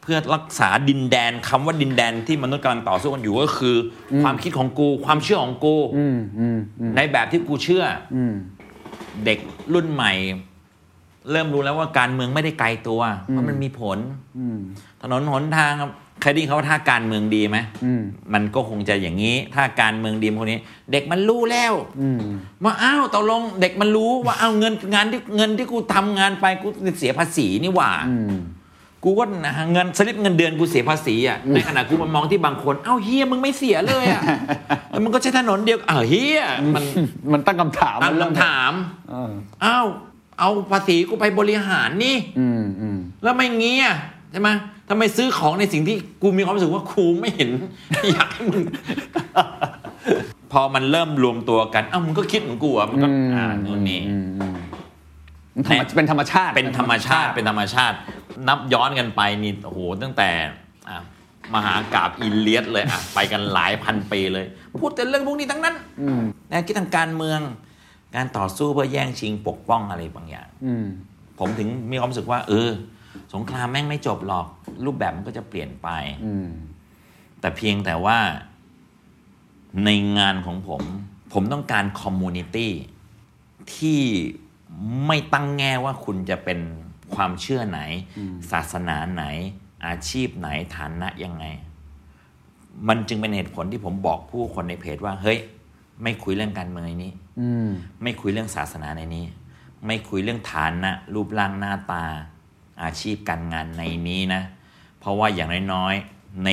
[0.02, 3.76] เพื่อรักษาดินแดนคำว่าดินแดนที่มนุษย์กำลังต่อสู้กันอยู่ก็คือ
[4.14, 7.84] อความคิดของกู ความเชื่อของกูอืมอืมอืมในแบบที่กูเชื่อ
[8.16, 8.34] อืม
[9.26, 9.40] เด็ก
[9.74, 10.14] รุ่นใหม่
[11.32, 13.98] เริ่มรู้แล้วว่าการเมืองไม่ได้ไกลตัวเพราะมันมีผล
[14.38, 14.58] อืม
[15.02, 18.02] ถนนหนทางครับเคยได้ยินเขาว่าถ้าการเมืองดีไหมอืม
[18.34, 20.60] มันก็คงจะอย่างนี้ ถ้าการเมืองดีพวกนี้
[20.92, 22.20] เด็กมันรู้แล้วอืม
[22.64, 26.68] ว่าอ้าวตกลงเด็กมันรู้ว่าอ้าวเงินงานที่เงินที่กูทำงานไปกู
[27.00, 28.38] เสียภาษีนี่หว่าอืม
[29.04, 34.24] กูก็นะเงินสลิปเงินเดือนกูเสียภาษีอะในขณะกูมามองที่บางคนอ้าวเฮียมึงไม่เสียเลยอะ
[34.90, 36.42] แล้วมันก็ใช้ถนนเดียวอ้าวเฮีย
[36.76, 36.84] มัน
[37.34, 38.72] มันตั้งคำถามตั้งมันเริ่คำถาม
[39.10, 39.32] เออ
[39.66, 39.88] อ้าว
[40.40, 43.96] เอาภาษีกูไปบริหารนี่อืมอืมแล้วไม่งี้อะ
[44.32, 44.50] ใช่ไหม
[44.90, 47.50] ทำไมซื้อของในสิ่งที่กูมีความรู้สึกว่าครูไม่เห็น
[48.14, 48.64] อยากให้มึง
[50.52, 54.61] พอมันเริ่มรวมตัวกันอ้าวมึงก็คิดเหมือนกูอะมันก็อ่านู่นนี่อืมอืมธรรม
[55.96, 57.96] เป็นธรรมชาติเป็นธรรมชาติเป็นธรรมชาติ
[58.48, 60.30] นับย้อนกันไปนี่โอ้โหตั้งแต่
[60.90, 60.98] อะ
[61.54, 64.46] มหากาบอินเลียสเลยอะไปกันหลายพันปีเลย
[64.82, 67.40] พูดแต่เรื่องพวกนี้ทั้งนั้นอืมแนวคิดทางการเมือง
[68.16, 70.86] การต่อสู้เพื่อแย่งชิงปกป้องอะไรบางอย่างอืม
[71.40, 72.70] ผมถึงมีความรู้สึกว่า เออ
[73.34, 74.48] สงครามแม่งไม่จบหรอก
[74.86, 75.88] รูปแบบมันก็จะเปลี่ยนไป
[76.26, 76.48] อืม
[77.40, 78.18] แต่เพียงแต่ว่า
[79.86, 80.82] ในงานของผม
[81.34, 82.71] ผมต้องการ community
[83.76, 84.02] ที่
[85.06, 86.60] ไม่ตั้งแง่ว่าคุณจะเป็น
[87.15, 87.80] ความเชื่อไหน
[88.52, 89.24] ศาสนาไหน
[89.88, 91.46] อาชีพไหนฐานะยังไง
[92.88, 95.39] มันจึงเป็นเหตุผลที่ผมบอกผู้คนในเพจว่า เฮ้ย
[96.04, 97.70] ไม่คุยเรื่องการเมืองในนี้อืม
[98.04, 99.26] ไม่คุยเรื่องศาสนาในนี้
[99.86, 102.06] ไม่คุยเรื่องฐานะ รูปร่างหน้าตา
[102.84, 104.41] อาชีพการงานในนี้นะ
[105.00, 106.50] เพราะว่าอย่างน้อยๆใน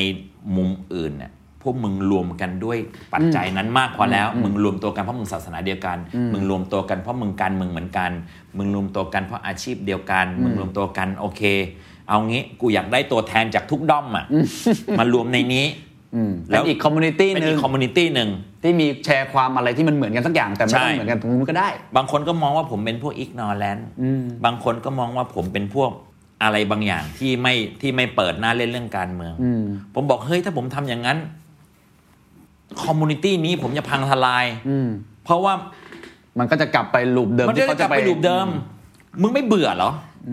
[0.57, 2.79] มุมอื่นเนี่ย พวกมึงรวมกันด้วย
[3.15, 5.99] ปัจจัยนั้นมากพอแล้ว มึงรวมตัวกันเพราะมึงศาสนาเดียวกัน
[6.33, 8.11] มึงรวมตัวกันเพราะมึงการเมืองเหมือนกัน
[8.59, 11.43] มึงรวมตัวกันเพราะอาชีพเดียวกัน มึงรวมตัวกันโอเค
[12.09, 14.27] เอางี้กูอยากได้ตัวแทนจากทุกด้อมอะ
[14.99, 15.67] มารวมในนี้
[16.15, 18.31] อืมแล้วเป็นอีก community เป็นหนึ่อีงก community หนึ่ง
[18.63, 25.91] ที่มีแชร์ความอะไรที่มันเหมือนกันสักอย่างแต่ไม่ใช่ต้องเหมือนกันตรงนู้นก็ได้ บางคนก็มองว่าผมเป็นพวก ignorant อืมบางคนก็มองว่าผมเป็นพวก
[26.43, 29.63] อะไรบางอย่างที่ไม่ที่ไม่เปิดหน้าเล่นเรื่องการเมืองอืม
[29.95, 31.19] ผมบอกเฮ้ยถ้าผมทำอย่างนั้น
[32.83, 34.89] community นี้ผมจะพังทลายอืม
[35.25, 35.53] เพราะว่า
[36.39, 38.49] มันก็จะกลับไป loop เดิมมันจะที่กลับไป loop เดิม
[39.23, 39.91] มึงไม่เบื่อเหรอ
[40.31, 40.33] อ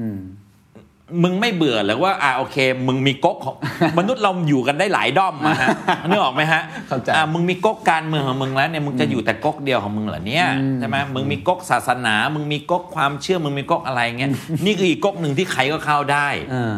[1.23, 2.57] มึงไม่เบื่อเหรือว่าอ่าโอเค
[2.88, 3.55] มึงมีก๊กของ
[3.97, 5.69] มนุษย์เราอยู่กันได้หลายด้อมอะฮะ
[6.07, 10.45] นึกออกไหมฮะเข้าใจอ่ามึงมีก๊กการเมืองของมึงแล้วเนี่ยมึงจะอยู่แต่ก๊กเดียวของมึงเหรอเนี่ย
[10.79, 14.31] ใช่ไหมมึงมีก๊กศาสนา มึงมีก๊กความเชื่อมึงมีก๊กอะไรเงี้ย
[14.65, 16.75] นี่คืออีกก๊กหนึ่งที่ใครก็เข้าได้เออ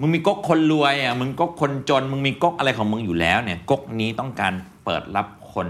[0.00, 4.52] มึงมีก๊กคนรวยอะมึงก๊กคนจน มึงมีก๊กอะไรของมึงอยู่แล้วเนี่ยก๊กนี้ต้องการ
[4.84, 5.68] เปิดรับคน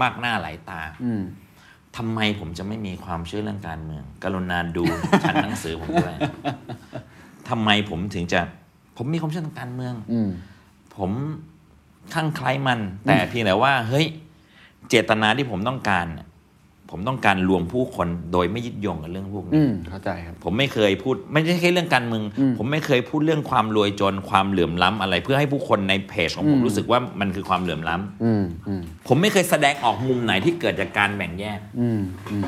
[0.00, 1.22] มากหน้าหลายตาอืม
[1.96, 4.84] ทำไมผมจะไม่มีความเชื่อเรื่องการเมือง กรุณาดู
[5.22, 6.14] ชั้นหนังสือผมด้วย
[7.48, 8.40] ทำไมผมถึงจะ
[8.96, 10.28] ผมมีความเชื่อทางการเมืองอืม
[10.96, 11.10] ผม
[12.14, 14.06] ข้างใคล้มัน แต่เพียงแต่ว่า เฮ้ย
[14.88, 16.26] เจตนาที่ผมต้องการน่ะ
[16.90, 22.22] ผมต้องการรวมผู้คนโดยไม่ยึดโยงกับเรื่องพวกอืนี้มเข้าใจครับ ผมไม่เคยพูด ไม่ใช่แค่เรื่องการเมือง
[22.58, 32.46] ผมไม่เคยพูดเรื่องความรวยจนความเหลื่อมล้ำอะไร เพื่อให้ผู้คนในเพจของผมรู้สึกว่ามันคือความเหลื่อมล้ำอืมอืมผมไม่เคยแสดงออกมุมไหนที่เกิดจากการแบ่งแยก อืมอืม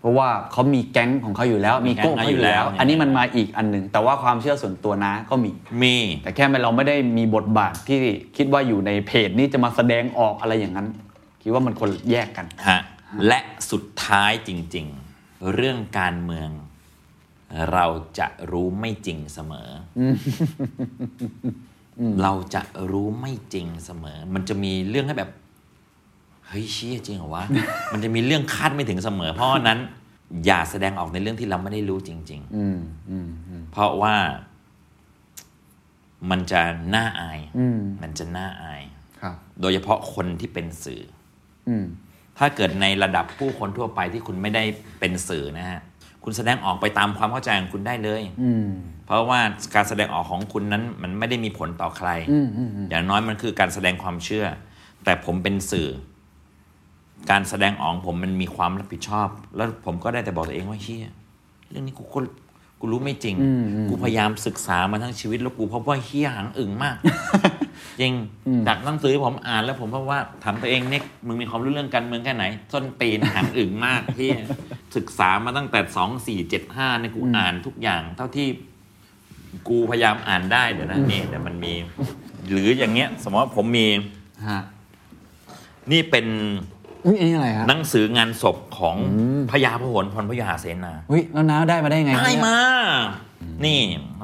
[0.00, 5.50] เพราะว่าเขามีแก๊งของเขาอยู่แล้ว มีโก้ของเขาอยู่แล้วมีแก๊งเขาอยู่แล้ว อันนี้มันมาอีกอันหนึ่งแต่ว่าความเชื่อส่วนตัวนะก็มี
[5.82, 7.98] มี แต่แค่เราไม่ได้มีบทบาทที่
[8.36, 10.88] คิดว่าอยู่ในเพจนี้จะมาแสดงออกอะไรอย่างนั้น
[11.42, 12.80] คิดว่ามันคนแยกกันฮะ
[13.26, 13.38] และ
[13.70, 14.86] สุดท้ายจริง
[15.18, 16.50] ๆ เรื่องการเมือง
[17.72, 17.86] เรา
[18.18, 19.68] จะรู้ไม่จริงเสมอ
[22.00, 25.30] อเราจะรู้ไม่จริงเสมอ มันจะมีเรื่องให้แบบ
[26.46, 27.44] เฮ้ยเชี่ยจริงเหรอวะ
[27.92, 29.78] มันจะมีเรื่องคาดไม่ถึงเสมอ เพราะฉะนั้น
[30.44, 32.78] อย่าแสดงออกในเรื่องที่เราไม่ได้รู้จริงอืม
[33.10, 34.14] อืมอืมๆเพราะว่า
[36.30, 36.62] มันจะ
[36.94, 38.82] น่าอายอืมมันจะน่าอาย
[39.20, 41.02] ครับโดยเฉพาะคนที่เป็นสื่อ
[41.68, 41.84] อืม
[42.40, 44.62] ถ้าเกิดในระดับผู้คนทั่วไปที่คุณไม่ได้
[45.00, 45.80] เป็นสื่อนะฮะ
[46.24, 48.66] คุณแสดงออกไปตามความเข้าใจของคุณได้เลยอืม
[49.06, 49.40] เพราะว่า
[49.74, 54.46] การแสดงออกของคุณนั้นมันไม่ได้มีผลต่อใครอืมอืมอืมอย่างน้อยมันคือการแสดงความเชื่อ
[55.04, 55.88] แต่ผมเป็นสื่อ
[57.30, 61.10] การแสดงออกของผมมันมีความรับผิดชอบ แล้วผมก็ได้แต่บอกตัวเองว่าเฮีย
[61.70, 62.04] เรื่องนี้กู
[62.80, 63.36] ก็กูรู้ไม่จริง
[63.88, 66.96] กูพยายามศึกษามาทั้งชีวิตแล้วกูพบว่าเฮียหังอึ่งมาก
[68.00, 68.12] จริง
[68.66, 74.30] จากหนังสือผมอ่านแล้วผมพบว่าถามตัวเองเนี่ยมึงมีความรู้เรื่องการเมืองแค่ไหนส้นตีนหังอึ่งมากพี่
[74.96, 78.48] ศึกษามาตั้งแต่สองสี่เจ็ดห้าเนี่ยกูอ่านทุกอย่าง เท่าที่
[79.68, 81.72] กูพยายามอ่านได้เดี๋ยวนะนี่เดี๋ยวมันมี
[82.50, 83.86] หรืออย่างเงี้ย สมมติว่าผมมี
[84.48, 84.60] ฮะ
[85.92, 86.26] นี่เป็น
[87.06, 88.96] อุ้ยอันนี้อะไรฮะหนังสืองานศพของ
[89.50, 92.58] พญาพหลพรพญาเสนาอุ้ยแล้วน้าได้มาได้ไงได้เนี่ยมา
[93.64, 93.78] นี่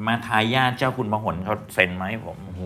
[0.07, 2.63] มาทายาทเจ้าคุณพหลเขาเซ็นมาให้ผมโอ้โห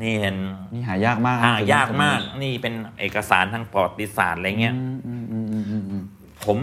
[0.00, 0.36] นี่เห็น
[0.72, 6.02] นี่หายากมากหายากมาก นี่เป็นเอกสารทางประวัติศาสตร์อะไรเงี้ยอืมอืมอืมอืมอืมอืม
[6.44, 6.58] ผม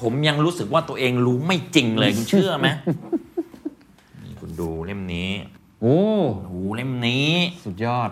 [0.00, 2.68] ผมยังรู้สึกว่าตัวเองรู้ไม่จริงเลยคุณเชื่อไหม
[4.24, 5.30] นี่คุณดูเล่มนี้
[5.80, 5.98] โอ้
[6.48, 7.32] ดูเล่มนี้
[7.64, 8.10] สุดยอด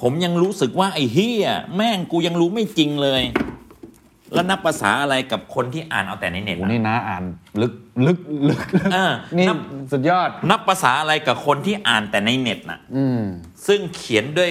[0.00, 3.22] ผมยังรู้สึกว่าไอ้เฮียแม่งกูยังรู้ไม่จริงเลย
[4.34, 7.24] แล้วนับภาษาอะไรกับคนที่อ่านเอาแต่ในเน็ตโอ้อะนี่น้าอ่าน
[7.60, 7.74] ลึก
[8.06, 8.60] ลึกลึก
[8.92, 9.58] เออนี่นับ
[9.92, 13.22] สุดยอด นับภาษาอะไรกับคนที่อ่านแต่ในเน็ตน่ะอืม
[13.66, 14.50] ซึ่งเขียนด้วย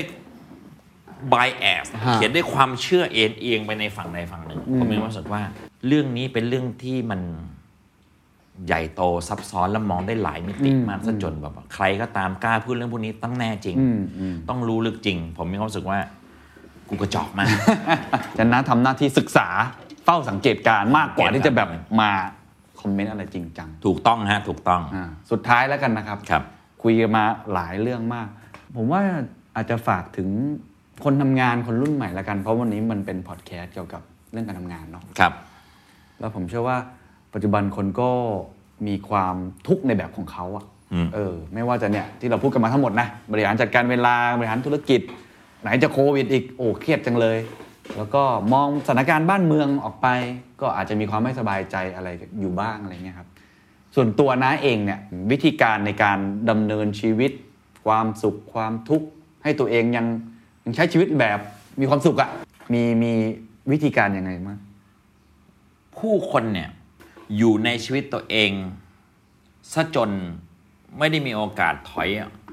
[1.33, 5.41] bias ฮะ เขียนด้วยความเชื่อเอ็นเอียงไปในฝั่งใดฝั่งหนึ่งอืมผมมีความรู้สึกว่า
[5.87, 7.21] เรื่องนี้เป็นเรื่องที่มัน
[8.67, 15.99] ใหญ่โตซับซ้อนและมองได้หลายมิติมากซะจนแบบว่าใครก็ตามกล้าพูดเรื่องพวกนี้ต้องแน่จริงอืมอืมต้องรู้ลึกจริง ผมมีความรู้สึกว่า
[16.89, 17.47] กูกระจอกมาก
[18.37, 19.47] จะน้าทำหน้าที่ศึกษา
[20.05, 22.11] เฝ้าสังเกตการณ์มากกว่าสังเกตที่จะแบบการณ์มา
[22.81, 26.43] คอมเมนต์อะไรจริงจัง ถูกต้องฮะ ถูกต้องอ่าสุดท้ายแล้วกันนะครับครับ
[26.83, 28.27] คุยกันมาหลายเรื่องมาก
[28.75, 29.01] ผมว่า
[29.55, 30.29] อาจจะฝากถึง
[31.03, 34.01] คนทำงานคนรุ่นใหม่ละกัน เพราะวันนี้มันเป็นพอดแคสต์เกี่ยวกับ
[34.31, 35.33] เรื่องการทำงานเนาะครับ
[36.19, 36.77] แล้วผมเชื่อว่า
[37.33, 38.11] ปัจจุบันคนก็
[38.87, 39.35] มีความ
[39.67, 45.01] ทุกข์ในแบบของเขาอะอืมเออ ไม่ว่าจะเนี่ยที่เราพูดกันมาทั้งหมดนะบริหารจัดการเวลาบริหารธุรกิจ
[45.61, 47.37] ไหนจะโควิดอีกโอ้เครียดจังเลย
[47.97, 48.23] แล้วก็
[48.53, 50.07] มองสถานการณ์บ้านเมืองออกไป
[50.61, 52.09] ก็อาจจะมีความไม่สบายใจอะไร
[52.41, 53.27] อยู่บ้างอะไรเงี้ยครับ
[53.95, 54.99] ส่วนตัวน้าเองเนี่ย
[55.31, 56.17] วิธีการในการ
[56.49, 57.31] ดำเนินชีวิต
[57.85, 59.07] ความสุขความทุกข์
[59.43, 60.05] ให้ตัวเองยัง
[60.63, 61.39] ยังใช้ชีวิตแบบ
[61.79, 62.29] มีความสุขอะ
[62.73, 63.11] มีมี
[63.71, 64.59] วิธีการยังไงบ้าง
[65.97, 66.69] ผู้คนเนี่ย
[67.37, 68.51] อยู่ในชีวิตตัวเอง
[69.73, 70.09] ซะจน
[70.97, 72.09] ไม่ได้มีโอกาสถอย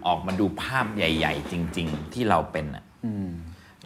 [0.07, 2.85] ออกมาดูภาพใหญ่ ๆ จริง ๆ ที่เราเป็นอะ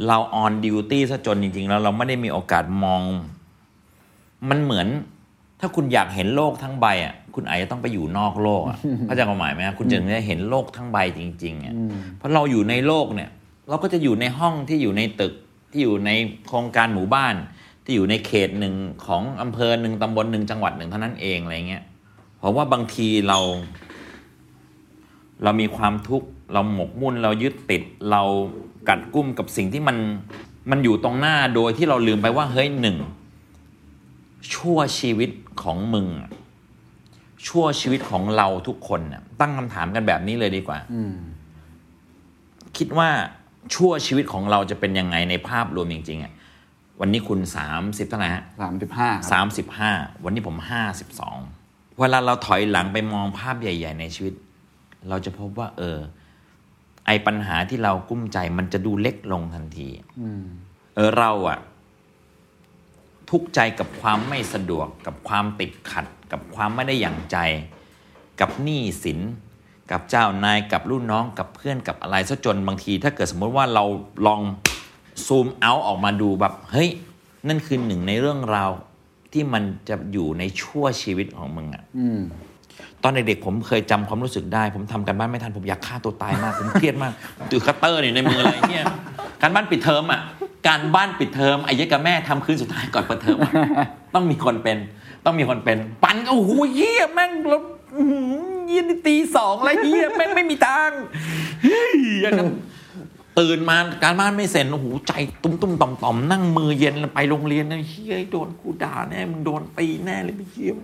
[0.07, 3.03] เราออนดิวตี้ซะจนจริง ๆ แล้วเราไม่ได้มีโอกาสมอง
[4.51, 4.89] มันเหมือน
[5.61, 11.75] ถ้าคุณอยากเห็นโลกทั้งใบอะคุณอาจจะต้องไปอยู่นอกโลกอะเข้าใจความหมายไหมครับคุณจึงได้เห็นโลกทั้งใบจริงๆอะ
[12.17, 13.31] เพราะเราอยู่ในโลกเนี่ย
[13.69, 15.35] เราก็จะอยู่ในห้องที่อยู่ในตึก
[15.71, 16.11] ที่อยู่ใน
[16.49, 17.35] โครงการหมู่บ้าน
[17.85, 18.75] ที่อยู่ในเขตหนึ่ง
[19.07, 21.85] ของอำเภอหนึ่งตำบลหนึ่งจังหวัดหนึ่งเท่านั้นเองอะไรเงี้ย
[22.39, 23.39] เพราะว่าบางทีเรา
[25.43, 28.23] เรามีความทุกข์เราหมกมุ่นเรายึดติด เรา
[28.89, 29.97] กัดกุ้มกับสิ่งที่มัน
[30.71, 32.97] มันอยู่ตรงหน้าโดยที่เราลืมไปว่าเฮ้ยหนึ่ง
[34.55, 35.31] ชั่วชีวิต
[35.63, 36.31] ของมึงอะ
[37.47, 40.79] ชั่วชีวิตของเราทุกคนน่ะตั้งคำถามกันแบบนี้เลยดีกว่า
[42.77, 43.09] คิดว่า
[43.75, 46.33] ชั่วชีวิตของเราจะเป็นยังไงในภาพรวมจริงๆอะ
[47.03, 49.91] วันนี้คุณสามสิบเท่าไหร่ฮะสามสิบห้าสามสิบห้า
[50.25, 51.39] วันนี้ผมห้าสิบสอง
[52.01, 54.35] เวลาเราถอยหลังไปมองภาพใหญ่ ๆ ในชีวิต
[55.09, 55.99] เราจะพบว่า เออ
[57.07, 59.89] ไอปัญหาที่เรากุ้มใจมันจะดูเล็กลงทันที
[60.95, 61.59] เออเราอะ
[63.31, 67.39] ทุกข์ใจกับความไม่สะดวกกับความติดขัด กับความไม่ได้อย่างใจ
[68.41, 69.21] กับหนี้สิน
[69.91, 73.85] กับเจ้านายกับรุ่นน้องกับเพื่อนกับอะไรซะจนบางที ถ้าเกิดสมมติว่าเรา
[74.27, 74.41] ลอง
[75.27, 76.89] ซูมเอาออกมาดูแบบเฮ้ย
[77.49, 78.71] นั่นคือหนึ่งในเรื่องราว
[79.33, 81.85] ที่มันจะอยู่ในชั่วชีวิตของมึงอะ
[83.03, 87.13] ตอนเด็กๆผมเคยจำความรู้สึกได้ ผมทำการบ้านไม่ทันผมอยากฆ่าตัวตายมาก ผมเครียดมาก
[87.51, 88.85] ถือคัตเตอร์นี่ในมืออะไรเนี่ย
[89.43, 90.21] การบ้านปิดเทอมอะ
[90.69, 93.53] การบ้านปิดเทอมไอ้เหี้ยกับแม่ทำคืนสุดท้ายก่อนเปิดเทอมอะ
[94.15, 94.79] ต้องมีคนเป็น
[95.25, 97.63] ต้องมีคนเป็น ปันก็โอ้โหเหี้ยแม่งแล้ว
[97.97, 98.33] อื้อหือ
[98.67, 100.91] เหี้ยนี่ตีสองแล้วเหี้ยแม่งไม่มีทาง
[101.63, 102.49] เฮ้ยอย่างนั้น
[103.39, 105.13] ตื่นมาการบ้านไม่เสร็จโอ้โหใจ
[105.43, 110.77] ตุ้มตุ้มต่อมต่อมๆนั่งมือเย็นไปโรงเรียนนะเฮ้ยโดนกูด่าแน่มึงโดนตีแน่เลยไปเฮีย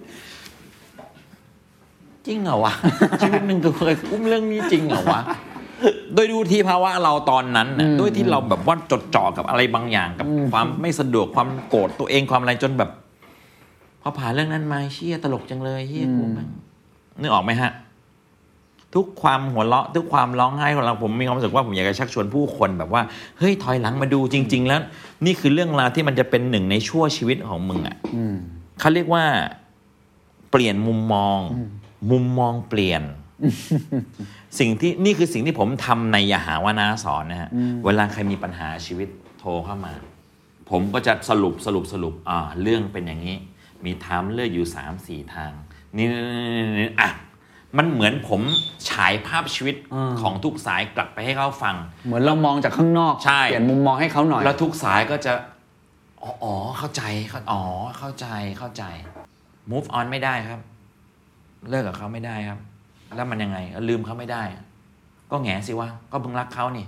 [2.26, 2.74] จริงเหรอวะ
[3.20, 5.20] ชีวิตหนึ่งเคยอุ้มเรื่องนี้จริงเหรอวะ
[6.14, 12.90] โดยดูที่ภาวะเราตอนนั้นน่ะด้วยที่เราแบบว่าจดจ่อกับอะไรบางอย่างกับความไม่สะดวกความโกรธตัวเองความอะไรจนแบบ
[14.02, 16.48] พอผ่านเรื่องนั้นมาเชี่ยตลกจังเลยเฮียกูแม่ง
[17.20, 17.70] นึกออกไหมฮะ
[18.94, 23.02] ทุกความหัวเราะทุกความร้องไห้ของเราผมมีความรู้สึกว่าผมอยากจะชักชวนผู้คนแบบว่า
[23.38, 24.80] เฮ้ยถอยหลังมาดูจริง ๆ แล้ว
[25.24, 27.96] นี่คือเรื่องราวที่มันจะเป็นหนึ่งในชั่วชีวิตของมึงอะ
[28.80, 29.24] เขาเรียกว่า
[30.50, 31.38] เปลี่ยนมุมมอง
[32.10, 33.02] มุมมองเปลี่ยน
[34.58, 37.50] สิ่งที่นี่คือสิ่งที่ผมทำในยาหาวานาสอนนะฮะ
[37.84, 39.08] เวลาใครมีปัญหาชีวิต
[39.38, 39.92] โทรเข้ามา
[40.70, 43.36] ผมก็จะสรุปสรุปสรุปอ่าเรื่องเป็นอย่างนี้
[43.84, 45.52] มีทางเลือกอยู่สามสี่ทาง
[45.96, 46.06] นี่
[46.78, 47.10] นี่อะ
[47.78, 48.40] มันเหมือนผม
[48.90, 49.76] ฉายภาพชีวิต
[50.20, 51.74] ของทุกสายกลับไปให้เขาฟัง
[52.06, 55.32] เหมือนเรามองจากข้างนอกใช่เปลี่ยนมุมมองให้เขาหน่อย แล้วทุกสายก็จะ
[56.22, 57.62] อ๋ออ๋อเข้าใจเข้าอ๋อ
[57.98, 58.26] เข้าใจ
[58.58, 58.84] เข้าใจ
[59.70, 60.60] move on ไม่ได้ครับ
[61.68, 62.58] เลิกกับเขาไม่ได้ครับ
[63.14, 63.58] แล้วมันยังไง
[63.88, 64.42] ลืมเขาไม่ได้
[65.30, 66.86] ก็แหงสิวะก็มึงรักเขานี่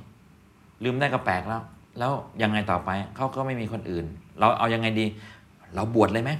[0.84, 1.62] ลืมได้ก็แปลกแล้ว
[1.98, 2.12] แล้ว
[2.42, 4.04] ยังไงต่อไปเขาก็ไม่มีคนอื่น
[4.38, 5.06] เราเอายังไงดี
[5.74, 6.30] เราบวชเลยไหม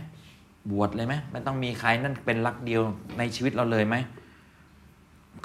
[0.72, 2.80] บวชเลยไหมไม่ต้องมีใครนั่นเป็นรักเดียว
[3.18, 3.96] ในชีวิตเราเลยไหม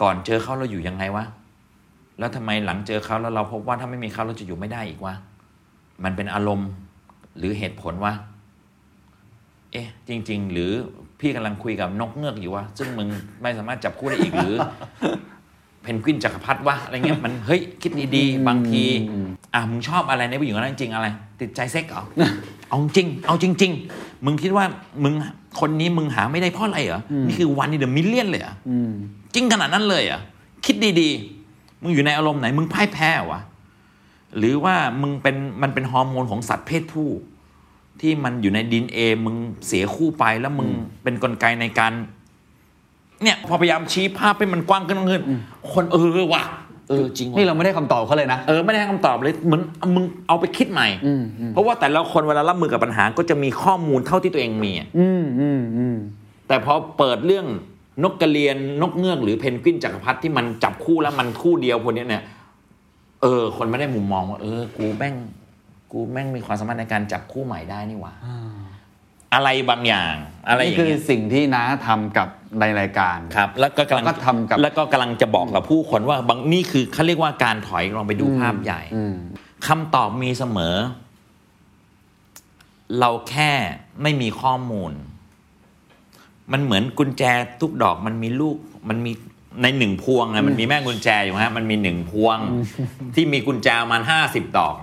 [0.02, 1.26] ก่อนเจอเขาเราอยู่ยังไงวะ
[2.20, 5.14] แล้วทำไมหลังเจอเขาแล้วเราพบว่าถ้าไม่มีเขาเราจะอยู่ไม่ได้อีกวะ
[6.04, 6.70] มันเป็นอารมณ์
[7.38, 8.14] หรือเหตุผลวะ
[9.72, 10.72] เอ๊ะ จริง ๆ หรือ
[11.20, 13.08] พี่กำลังคุยกับนกเงือกอยู่วะ ซึ่งมึง
[13.41, 14.56] ไม่สามารถจับคู่ได้อีกหรือ
[15.82, 18.84] เพนกวินจักรพรรดิวะอะไรเงี้ย มันเฮ้ยคิดดีๆบางที
[19.54, 21.08] อะมึงชอบอะไรในผู้หญิงคนนั้นจริงๆอะไร
[21.41, 22.04] ติดใจเซ็กเหรอ
[22.70, 24.66] เอาจริง เอาจริง ๆ มึงคิดว่า
[25.04, 25.14] มึง
[25.60, 28.72] คนนี้มึงหาไม่ได้เพราะอะไรเหรอ นี่คือวันนี้เดอะมิลเลียนเลยเหรออ
[29.34, 30.22] จริงขนาดนั้นเลยเหรอ
[30.66, 33.42] คิดดีๆ มึงอยู่ในอารมณ์ไหน มึงพ่ายแพ้เหรอวะ
[34.38, 37.10] หรือว่ามึงเป็นมันเป็นฮอร์โมนของสัตว์เพศผู้
[38.02, 39.36] ที่มันอยู่ในดินเอมึง
[39.68, 40.70] เสียคู่ไปแล้วมึง
[41.04, 41.92] เป็นกลไกในการ
[43.24, 45.24] เนี่ยพอพยายามชี้ภาพให้มันกว้างขึ้นขึ้น
[45.72, 46.44] คนเออว่ะ
[46.90, 49.62] เออจริงว่ะนี่เราไม่ได้คำตอบเขาเลยนะเออไม่ได้ให้คำตอบเลยเหมือน
[49.96, 50.88] มึงเอาไปคิดใหม่
[51.54, 55.98] เพราะว่าแต่ละคนเวลารับมือกับปัญหาก็จะมีข้อมูลเท่าที่ตัวเองมีอะอืมอืมอืม
[56.48, 57.46] แต่พอเปิดเรื่อง
[58.04, 62.24] นกกระเรียนนกเงือกหรือเพนกวินจักรพรรดิที่มันจับคู่แล้วมันคู่เดียวคนเนี้ยเนี่ย
[63.22, 65.16] เออ คนไม่ได้มุมมองว่าเออ กูแม่ง
[65.91, 68.14] กูแม่งมีความสามารถในการจับคู่ใหม่ได้นี่หว่า
[69.34, 70.16] อะไรบางอย่าง
[70.48, 72.28] อะไรอนี่ย่างคือเงี้ยสิ่งที่น้าทำกับ
[72.60, 79.16] ในรายการครับ แล้วก็กำลังแล้วก็ทำกับ แล้วก็กำลังจะบอกกับผู้คนว่าบางนี่คือเขาเรียกว่าการถอยลองไปดูภาพใหญ่อืม
[79.68, 80.76] คำตอบมีเสมอ
[83.00, 83.52] เราแค่
[84.02, 84.91] ไม่มีข้อมูล
[86.52, 87.24] มันเหมือนกุญแจ
[87.62, 88.58] ทุกดอกมันมีลูก
[88.89, 89.12] มันมี
[89.62, 92.38] ในหนึ่งพวงนะมันมีแม่กุญแจอยู่ฮะมันมีหนึ่งพวง
[93.16, 94.76] ที่มีกุญแจประมันห้าสิบดอก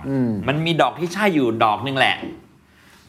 [0.47, 2.17] มันมีดอกที่ใช่อยู่ดอกหนึงแหละ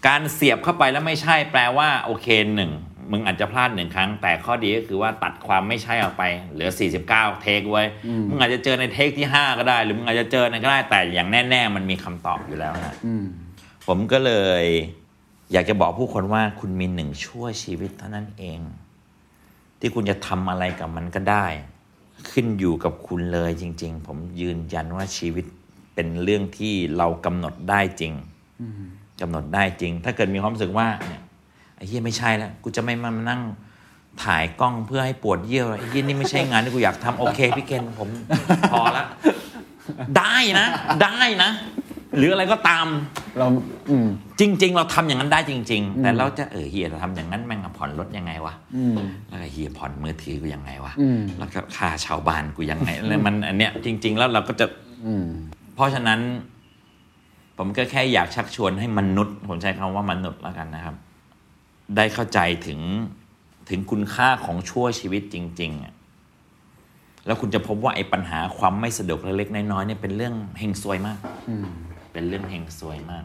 [0.07, 2.72] การเสียบเข้าไปแล้วไม่ใช่แปลว่าโอเคหนึ่ง
[3.11, 6.22] มึงอาจจะพลาดหนึ่งครั้ง แต่ข้อดีก็คือว่าตัดความไม่ใช่ออกไป
[6.53, 6.70] เหลือ
[7.07, 7.84] 49 เทคไว้
[8.28, 13.24] มึงอาจจะเจอในเทคที่ 5 ก็ได้ หรือมึงอาจจะเจอในก็ได้แต่อย่างแน่ ๆ มันมีคำตอบอยู่แล้วนะอืม
[13.86, 14.32] ผมก็เล
[14.62, 14.64] ย
[15.53, 18.61] อยากจะบอกผู้คนว่าคุณมีหนึ่งชั่วชีวิตเท่านั้นเอง
[19.78, 21.46] ที่คุณจะทำอะไรกับมันก็ได้
[22.30, 25.44] ขึ้นอยู่กับคุณเลยจริง ๆ ผมยืนยันว่าชีวิต
[25.94, 28.12] เป็นเรื่องที่เรากำหนดได้จริง
[29.20, 31.22] กำหนดได้จริง ถ้าเกิดมีความรู้สึกว่าเนี่ย
[31.76, 33.42] ไอ้เหี้ยไม่ใช่แล้วกูจะไม่มานั่ง
[34.24, 38.09] ถ่ายกล้องเพื่อให้ปวดเยี่ยวไอ้เหี้ยนี่ไม่ใช่งานที่กูอยากทำโอเคพี่เคนผม
[38.70, 39.05] พอละ
[40.18, 40.66] ได้นะ
[41.03, 41.50] ได้นะ
[42.16, 42.86] หรืออะไรก็ตาม
[43.38, 43.46] เรา
[43.90, 44.08] อืม
[44.40, 48.96] จริง ๆ เราทำอย่างนั้นได้จริง ๆ แต่เราจะเออเฮียเราทำอย่างนั้นแม่งอะผ่อนรถยังไงวะอืม
[49.28, 54.66] แล้วก็เฮียผ่อนมือถือกูยังไงวะอืมแล้วก็ค่าเช่าบ้านกูยังไงแล้วมันอันเนี้ยจริง ๆ แล้วเราก็จะ
[55.06, 55.26] อืม
[55.74, 56.20] เพราะฉะนั้น
[57.58, 60.94] ผมก็แค่อยากชักชวนให้มนุษย์ผมใช้คำว่ามนุษย์แล้วกันนะครับ
[61.96, 62.80] ได้เข้าใจถึง
[63.68, 65.94] ถึงคุณค่าของชั่วชีวิตจริง ๆอะ
[67.26, 71.18] แล้วคุณจะพบว่าไอ้ปัญหาความไม่สะดวกเล็กๆน้อยๆเนี่ยเป็นเรื่องเฮงซวยมาก
[72.12, 73.24] เป็นเรื่องเฮงซวยมาก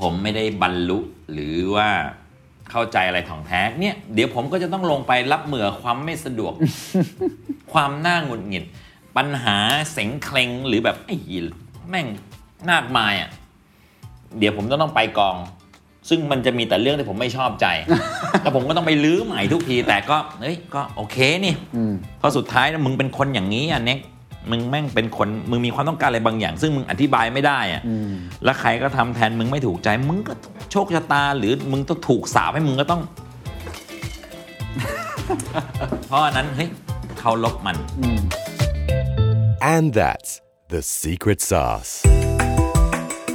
[0.00, 0.98] ผมไม่ได้บรรลุ
[1.32, 1.88] หรือว่า
[2.70, 6.52] เข้าใจอะไรถ่องแท้เนี่ย เดี๋ยวผมก็จะต้องลงไปรับมือกับความไม่สะดวก
[7.72, 8.64] ความน่าหงุดหงิด
[9.16, 9.56] ปัญหา
[9.92, 11.46] เสงเคลงหรือแบบไอ้เหี้ย
[11.88, 12.06] แม่ง
[12.70, 13.30] มากมายอะ
[14.38, 15.36] เดี๋ยวผมจะต้องไปกอง
[16.08, 17.66] ซึ่งมันจะมีแต่เรื่องที่ผมไม่ชอบใจ
[18.42, 23.98] แล้วผมก็ต้องไปรื้อใหม่ทุกที แต่ก็เฮ้ยก็โอเคนี่อืมเพราะสุดท้ายนะมึงเป็นคนอย่างนี้อะเน็ก
[24.50, 28.12] มึงแม่งเป็นคนมึงมีความต้องการอะไรบางอย่าง ซึ่งมึงอธิบายไม่ได้อะอืม
[28.44, 30.32] แล้วใครก็ทำแทนมึงไม่ถูกใจ มึงก็
[30.72, 33.02] โชคชะตา หรือมึงต้องถูกสาปให้มึงก็ต้อง
[36.06, 36.68] เพราะอันนั้นเฮ้ย
[37.18, 37.76] เขาลบมัน
[39.74, 40.30] And that's
[40.72, 41.92] the secret sauce.